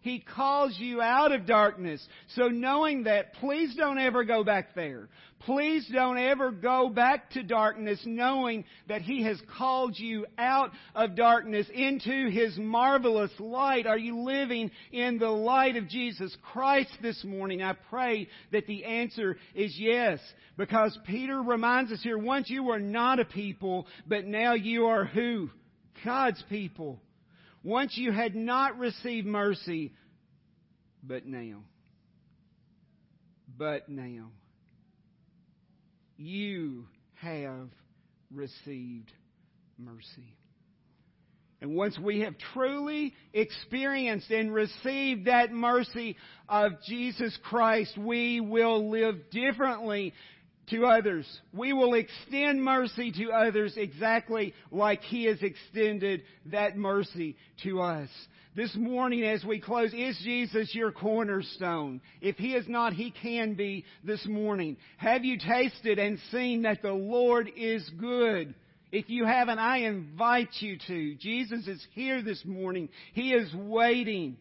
He 0.00 0.20
calls 0.20 0.76
you 0.78 1.02
out 1.02 1.32
of 1.32 1.46
darkness. 1.46 2.06
So 2.34 2.48
knowing 2.48 3.04
that, 3.04 3.34
please 3.34 3.74
don't 3.76 3.98
ever 3.98 4.24
go 4.24 4.44
back 4.44 4.74
there. 4.74 5.08
Please 5.40 5.88
don't 5.92 6.18
ever 6.18 6.50
go 6.50 6.88
back 6.88 7.30
to 7.30 7.42
darkness 7.42 8.00
knowing 8.04 8.64
that 8.88 9.02
He 9.02 9.22
has 9.22 9.40
called 9.56 9.98
you 9.98 10.26
out 10.36 10.70
of 10.94 11.16
darkness 11.16 11.66
into 11.72 12.28
His 12.30 12.56
marvelous 12.56 13.30
light. 13.38 13.86
Are 13.86 13.98
you 13.98 14.20
living 14.20 14.70
in 14.92 15.18
the 15.18 15.30
light 15.30 15.76
of 15.76 15.88
Jesus 15.88 16.36
Christ 16.52 16.90
this 17.02 17.22
morning? 17.24 17.62
I 17.62 17.74
pray 17.90 18.28
that 18.52 18.66
the 18.66 18.84
answer 18.84 19.36
is 19.54 19.74
yes. 19.78 20.20
Because 20.56 20.96
Peter 21.06 21.40
reminds 21.40 21.92
us 21.92 22.02
here, 22.02 22.18
once 22.18 22.50
you 22.50 22.62
were 22.64 22.80
not 22.80 23.20
a 23.20 23.24
people, 23.24 23.86
but 24.06 24.26
now 24.26 24.54
you 24.54 24.86
are 24.86 25.04
who? 25.04 25.50
God's 26.04 26.42
people. 26.48 27.00
Once 27.62 27.96
you 27.96 28.12
had 28.12 28.34
not 28.34 28.78
received 28.78 29.26
mercy, 29.26 29.92
but 31.02 31.26
now. 31.26 31.62
But 33.56 33.88
now. 33.88 34.30
You 36.16 36.86
have 37.16 37.68
received 38.32 39.12
mercy. 39.78 40.34
And 41.60 41.74
once 41.74 41.98
we 41.98 42.20
have 42.20 42.34
truly 42.54 43.14
experienced 43.32 44.30
and 44.30 44.54
received 44.54 45.26
that 45.26 45.50
mercy 45.52 46.16
of 46.48 46.72
Jesus 46.86 47.36
Christ, 47.44 47.98
we 47.98 48.40
will 48.40 48.90
live 48.90 49.30
differently 49.30 50.14
to 50.70 50.86
others. 50.86 51.26
We 51.52 51.72
will 51.72 51.94
extend 51.94 52.62
mercy 52.62 53.12
to 53.12 53.30
others 53.30 53.74
exactly 53.76 54.54
like 54.70 55.02
He 55.02 55.24
has 55.24 55.42
extended 55.42 56.22
that 56.46 56.76
mercy 56.76 57.36
to 57.64 57.80
us. 57.80 58.08
This 58.56 58.74
morning 58.74 59.24
as 59.24 59.44
we 59.44 59.60
close, 59.60 59.92
is 59.94 60.18
Jesus 60.24 60.74
your 60.74 60.90
cornerstone? 60.90 62.00
If 62.20 62.36
He 62.36 62.54
is 62.54 62.66
not, 62.68 62.92
He 62.92 63.10
can 63.10 63.54
be 63.54 63.84
this 64.02 64.26
morning. 64.26 64.76
Have 64.96 65.24
you 65.24 65.38
tasted 65.38 65.98
and 65.98 66.18
seen 66.32 66.62
that 66.62 66.82
the 66.82 66.92
Lord 66.92 67.50
is 67.56 67.88
good? 68.00 68.54
If 68.90 69.10
you 69.10 69.26
haven't, 69.26 69.58
I 69.58 69.78
invite 69.80 70.48
you 70.60 70.78
to. 70.86 71.14
Jesus 71.16 71.68
is 71.68 71.86
here 71.92 72.22
this 72.22 72.42
morning. 72.44 72.88
He 73.12 73.32
is 73.32 73.52
waiting. 73.54 74.38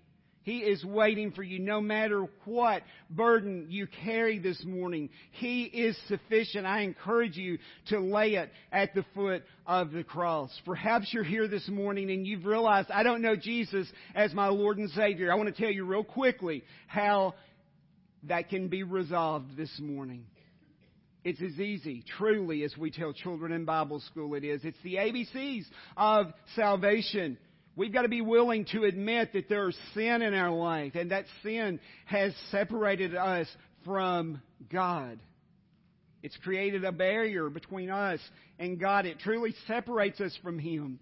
He 0.48 0.60
is 0.60 0.82
waiting 0.86 1.32
for 1.32 1.44
you 1.44 1.60
no 1.60 1.82
matter 1.82 2.26
what 2.46 2.82
burden 3.10 3.66
you 3.68 3.86
carry 4.06 4.40
this 4.40 4.64
morning. 4.64 5.10
He 5.32 5.64
is 5.64 5.98
sufficient. 6.08 6.66
I 6.66 6.84
encourage 6.84 7.36
you 7.36 7.58
to 7.90 8.00
lay 8.00 8.36
it 8.36 8.50
at 8.72 8.96
the 8.96 9.04
foot 9.14 9.44
of 9.66 9.92
the 9.92 10.06
cross. 10.06 10.50
Perhaps 10.64 11.10
you're 11.12 11.26
here 11.26 11.50
this 11.50 11.68
morning 11.68 12.10
and 12.12 12.26
you've 12.26 12.46
realized, 12.46 12.90
I 12.92 13.04
don't 13.04 13.22
know 13.22 13.36
Jesus 13.36 13.92
as 14.16 14.34
my 14.34 14.48
Lord 14.48 14.78
and 14.78 14.90
Savior. 14.92 15.34
I 15.34 15.36
want 15.36 15.54
to 15.54 15.62
tell 15.62 15.70
you 15.70 15.84
real 15.84 16.06
quickly 16.06 16.64
how 16.88 17.34
that 18.24 18.48
can 18.48 18.70
be 18.70 18.84
resolved 18.84 19.58
this 19.58 19.78
morning. 19.82 20.28
It's 21.26 21.42
as 21.42 21.60
easy, 21.60 22.06
truly, 22.18 22.64
as 22.64 22.74
we 22.78 22.90
tell 22.90 23.12
children 23.12 23.52
in 23.52 23.66
Bible 23.66 24.00
school 24.00 24.34
it 24.34 24.46
is. 24.46 24.62
It's 24.64 24.78
the 24.82 24.96
ABCs 24.96 25.66
of 25.98 26.28
salvation. 26.56 27.38
We've 27.78 27.94
got 27.94 28.02
to 28.02 28.10
be 28.10 28.22
willing 28.22 28.66
to 28.72 28.86
admit 28.86 29.34
that 29.34 29.48
there's 29.50 29.78
sin 29.94 30.24
in 30.24 30.34
our 30.34 30.50
life, 30.50 30.96
and 30.96 31.12
that 31.12 31.26
sin 31.44 31.80
has 32.06 32.34
separated 32.50 33.16
us 33.16 33.48
from 33.86 34.42
God. 34.72 35.20
It's 36.24 36.36
created 36.38 36.84
a 36.84 36.92
barrier 36.92 37.52
between 37.52 37.92
us 37.92 38.20
and 38.58 38.80
God. 38.80 39.06
It 39.06 39.20
truly 39.20 39.54
separates 39.68 40.20
us 40.20 40.36
from 40.42 40.58
Him. 40.58 41.00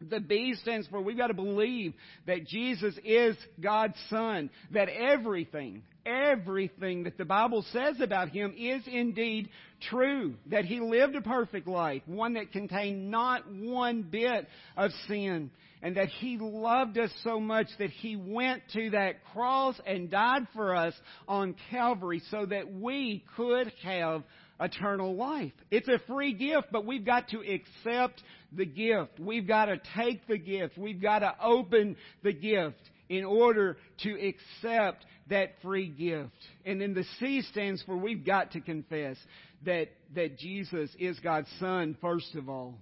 The 0.00 0.18
B 0.18 0.54
stands 0.62 0.88
for 0.88 1.00
we've 1.00 1.16
got 1.16 1.28
to 1.28 1.34
believe 1.34 1.92
that 2.26 2.46
Jesus 2.46 2.94
is 3.04 3.36
God's 3.60 3.94
Son, 4.08 4.48
that 4.72 4.88
everything, 4.88 5.82
everything 6.06 7.04
that 7.04 7.18
the 7.18 7.26
Bible 7.26 7.64
says 7.70 8.00
about 8.00 8.30
Him 8.30 8.54
is 8.58 8.82
indeed 8.86 9.50
true, 9.90 10.34
that 10.46 10.64
He 10.64 10.80
lived 10.80 11.14
a 11.16 11.20
perfect 11.20 11.68
life, 11.68 12.02
one 12.06 12.32
that 12.34 12.50
contained 12.50 13.10
not 13.10 13.42
one 13.52 14.02
bit 14.02 14.48
of 14.76 14.90
sin, 15.06 15.50
and 15.82 15.96
that 15.96 16.08
He 16.08 16.38
loved 16.38 16.96
us 16.96 17.10
so 17.24 17.40
much 17.40 17.66
that 17.78 17.90
He 17.90 18.16
went 18.16 18.62
to 18.72 18.90
that 18.90 19.24
cross 19.32 19.78
and 19.84 20.10
died 20.10 20.46
for 20.54 20.74
us 20.74 20.94
on 21.26 21.56
Calvary 21.70 22.22
so 22.30 22.46
that 22.46 22.72
we 22.72 23.24
could 23.36 23.72
have 23.82 24.22
eternal 24.60 25.16
life. 25.16 25.52
It's 25.70 25.88
a 25.88 25.98
free 26.06 26.34
gift, 26.34 26.68
but 26.70 26.86
we've 26.86 27.04
got 27.04 27.28
to 27.30 27.40
accept 27.40 28.22
the 28.52 28.64
gift. 28.64 29.18
We've 29.18 29.46
got 29.46 29.66
to 29.66 29.80
take 29.96 30.26
the 30.28 30.38
gift. 30.38 30.78
We've 30.78 31.02
got 31.02 31.20
to 31.20 31.34
open 31.42 31.96
the 32.22 32.32
gift 32.32 32.80
in 33.08 33.24
order 33.24 33.76
to 34.04 34.12
accept 34.12 35.04
that 35.28 35.54
free 35.62 35.88
gift. 35.88 36.30
And 36.64 36.80
then 36.80 36.94
the 36.94 37.04
C 37.18 37.42
stands 37.42 37.82
for 37.82 37.96
we've 37.96 38.24
got 38.24 38.52
to 38.52 38.60
confess 38.60 39.16
that, 39.64 39.88
that 40.14 40.38
Jesus 40.38 40.90
is 40.98 41.18
God's 41.20 41.48
Son, 41.58 41.96
first 42.00 42.34
of 42.36 42.48
all. 42.48 42.78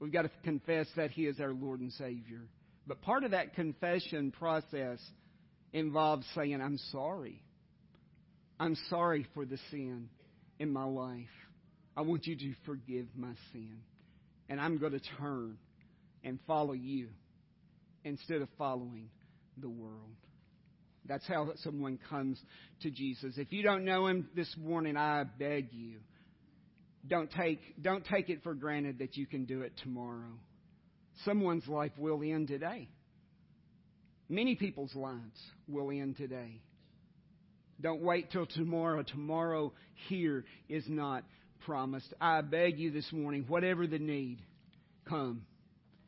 We've 0.00 0.12
got 0.12 0.22
to 0.22 0.30
confess 0.44 0.86
that 0.96 1.10
He 1.10 1.26
is 1.26 1.40
our 1.40 1.52
Lord 1.52 1.80
and 1.80 1.92
Savior. 1.92 2.42
But 2.86 3.02
part 3.02 3.24
of 3.24 3.32
that 3.32 3.54
confession 3.54 4.30
process 4.30 4.98
involves 5.72 6.26
saying, 6.34 6.60
I'm 6.60 6.78
sorry. 6.90 7.42
I'm 8.60 8.76
sorry 8.88 9.26
for 9.34 9.44
the 9.44 9.58
sin 9.70 10.08
in 10.58 10.72
my 10.72 10.84
life. 10.84 11.26
I 11.96 12.02
want 12.02 12.26
you 12.26 12.36
to 12.36 12.54
forgive 12.64 13.06
my 13.16 13.32
sin. 13.52 13.78
And 14.48 14.60
I'm 14.60 14.78
going 14.78 14.92
to 14.92 15.00
turn 15.18 15.58
and 16.24 16.38
follow 16.46 16.72
you 16.72 17.08
instead 18.04 18.40
of 18.40 18.48
following 18.56 19.10
the 19.58 19.68
world. 19.68 20.14
That's 21.04 21.26
how 21.26 21.48
someone 21.62 21.98
comes 22.08 22.40
to 22.82 22.90
Jesus. 22.90 23.34
If 23.36 23.52
you 23.52 23.62
don't 23.62 23.84
know 23.84 24.06
him 24.06 24.28
this 24.36 24.54
morning, 24.58 24.96
I 24.96 25.24
beg 25.24 25.72
you, 25.72 25.98
don't 27.08 27.30
take, 27.30 27.60
don't 27.80 28.04
take 28.04 28.28
it 28.28 28.42
for 28.42 28.54
granted 28.54 28.98
that 28.98 29.16
you 29.16 29.26
can 29.26 29.44
do 29.44 29.62
it 29.62 29.72
tomorrow. 29.82 30.38
Someone's 31.24 31.66
life 31.66 31.92
will 31.98 32.22
end 32.22 32.48
today. 32.48 32.88
Many 34.28 34.56
people's 34.56 34.94
lives 34.94 35.40
will 35.66 35.90
end 35.90 36.16
today. 36.16 36.60
Don't 37.80 38.02
wait 38.02 38.30
till 38.30 38.46
tomorrow. 38.46 39.02
Tomorrow 39.02 39.72
here 40.08 40.44
is 40.68 40.84
not 40.88 41.24
promised. 41.64 42.12
I 42.20 42.40
beg 42.42 42.78
you 42.78 42.90
this 42.90 43.10
morning, 43.12 43.44
whatever 43.48 43.86
the 43.86 43.98
need, 43.98 44.38
come. 45.08 45.42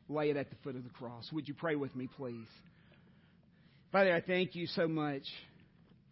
Lay 0.07 0.29
it 0.29 0.37
at 0.37 0.49
the 0.49 0.55
foot 0.63 0.75
of 0.75 0.83
the 0.83 0.89
cross. 0.89 1.29
Would 1.31 1.47
you 1.47 1.53
pray 1.53 1.75
with 1.75 1.95
me, 1.95 2.09
please? 2.17 2.47
Father, 3.91 4.13
I 4.13 4.21
thank 4.21 4.55
you 4.55 4.67
so 4.67 4.87
much 4.87 5.23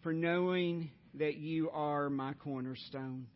for 0.01 0.13
knowing 0.13 0.91
that 1.15 1.37
you 1.37 1.69
are 1.69 2.09
my 2.09 2.33
cornerstone. 2.33 3.27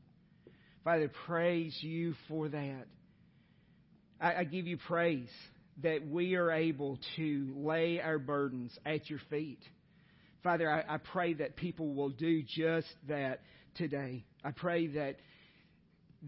Father, 0.84 1.10
praise 1.26 1.78
you 1.82 2.14
for 2.28 2.50
that. 2.50 2.86
I, 4.20 4.36
I 4.36 4.44
give 4.44 4.68
you 4.68 4.78
praise 4.78 5.30
that 5.82 6.08
we 6.08 6.36
are 6.36 6.52
able 6.52 7.00
to 7.16 7.54
lay 7.56 8.00
our 8.02 8.20
burdens 8.20 8.78
at 8.86 9.10
your 9.10 9.20
feet. 9.30 9.60
Father, 10.44 10.70
I, 10.70 10.96
I 10.96 10.98
pray 10.98 11.36
that 11.36 11.56
people 11.56 11.94
will 11.94 12.10
do 12.10 12.44
just 12.44 12.88
that 13.08 13.42
today. 13.76 14.26
I 14.44 14.52
pray 14.52 14.88
that 14.88 15.16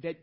that 0.01 0.17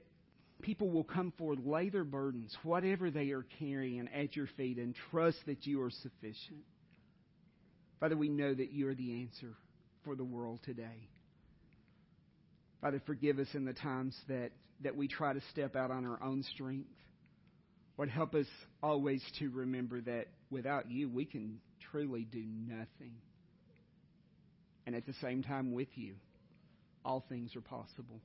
people 0.62 0.90
will 0.90 1.04
come 1.04 1.32
forward, 1.38 1.60
lay 1.64 1.88
their 1.88 2.04
burdens, 2.04 2.56
whatever 2.62 3.10
they 3.10 3.30
are 3.30 3.46
carrying, 3.58 4.08
at 4.14 4.36
your 4.36 4.48
feet, 4.56 4.78
and 4.78 4.94
trust 5.10 5.38
that 5.46 5.66
you 5.66 5.82
are 5.82 5.90
sufficient. 5.90 6.64
Father, 8.00 8.16
we 8.16 8.28
know 8.28 8.52
that 8.52 8.72
you 8.72 8.88
are 8.88 8.94
the 8.94 9.22
answer 9.22 9.54
for 10.04 10.14
the 10.14 10.24
world 10.24 10.60
today. 10.64 11.08
Father, 12.82 13.00
forgive 13.06 13.38
us 13.38 13.46
in 13.54 13.64
the 13.64 13.72
times 13.72 14.14
that, 14.28 14.50
that 14.82 14.96
we 14.96 15.06
try 15.06 15.32
to 15.32 15.40
step 15.52 15.76
out 15.76 15.92
on 15.92 16.04
our 16.04 16.20
own 16.22 16.42
strength. 16.54 16.90
Lord, 17.96 18.10
help 18.10 18.34
us 18.34 18.46
always 18.82 19.22
to 19.38 19.48
remember 19.50 20.00
that 20.00 20.26
without 20.50 20.90
you, 20.90 21.08
we 21.08 21.24
can 21.24 21.60
truly 21.92 22.26
do 22.30 22.42
nothing. 22.44 23.14
And 24.84 24.96
at 24.96 25.06
the 25.06 25.14
same 25.22 25.44
time, 25.44 25.72
with 25.72 25.88
you, 25.94 26.14
all 27.04 27.24
things 27.28 27.54
are 27.54 27.60
possible. 27.60 28.20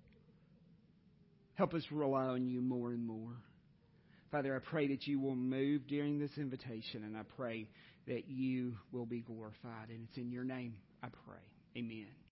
Help 1.53 1.75
us 1.75 1.83
rely 1.91 2.25
on 2.25 2.47
you 2.47 2.59
more 2.61 2.89
and 2.89 3.05
more. 3.05 3.33
Father, 4.31 4.55
I 4.55 4.59
pray 4.59 4.87
that 4.87 5.05
you 5.05 5.19
will 5.19 5.35
move 5.35 5.87
during 5.87 6.17
this 6.17 6.31
invitation, 6.37 7.03
and 7.03 7.15
I 7.15 7.21
pray 7.35 7.67
that 8.07 8.27
you 8.27 8.73
will 8.91 9.05
be 9.05 9.21
glorified. 9.21 9.89
And 9.89 10.07
it's 10.09 10.17
in 10.17 10.31
your 10.31 10.43
name 10.43 10.73
I 11.03 11.09
pray. 11.09 11.37
Amen. 11.77 12.17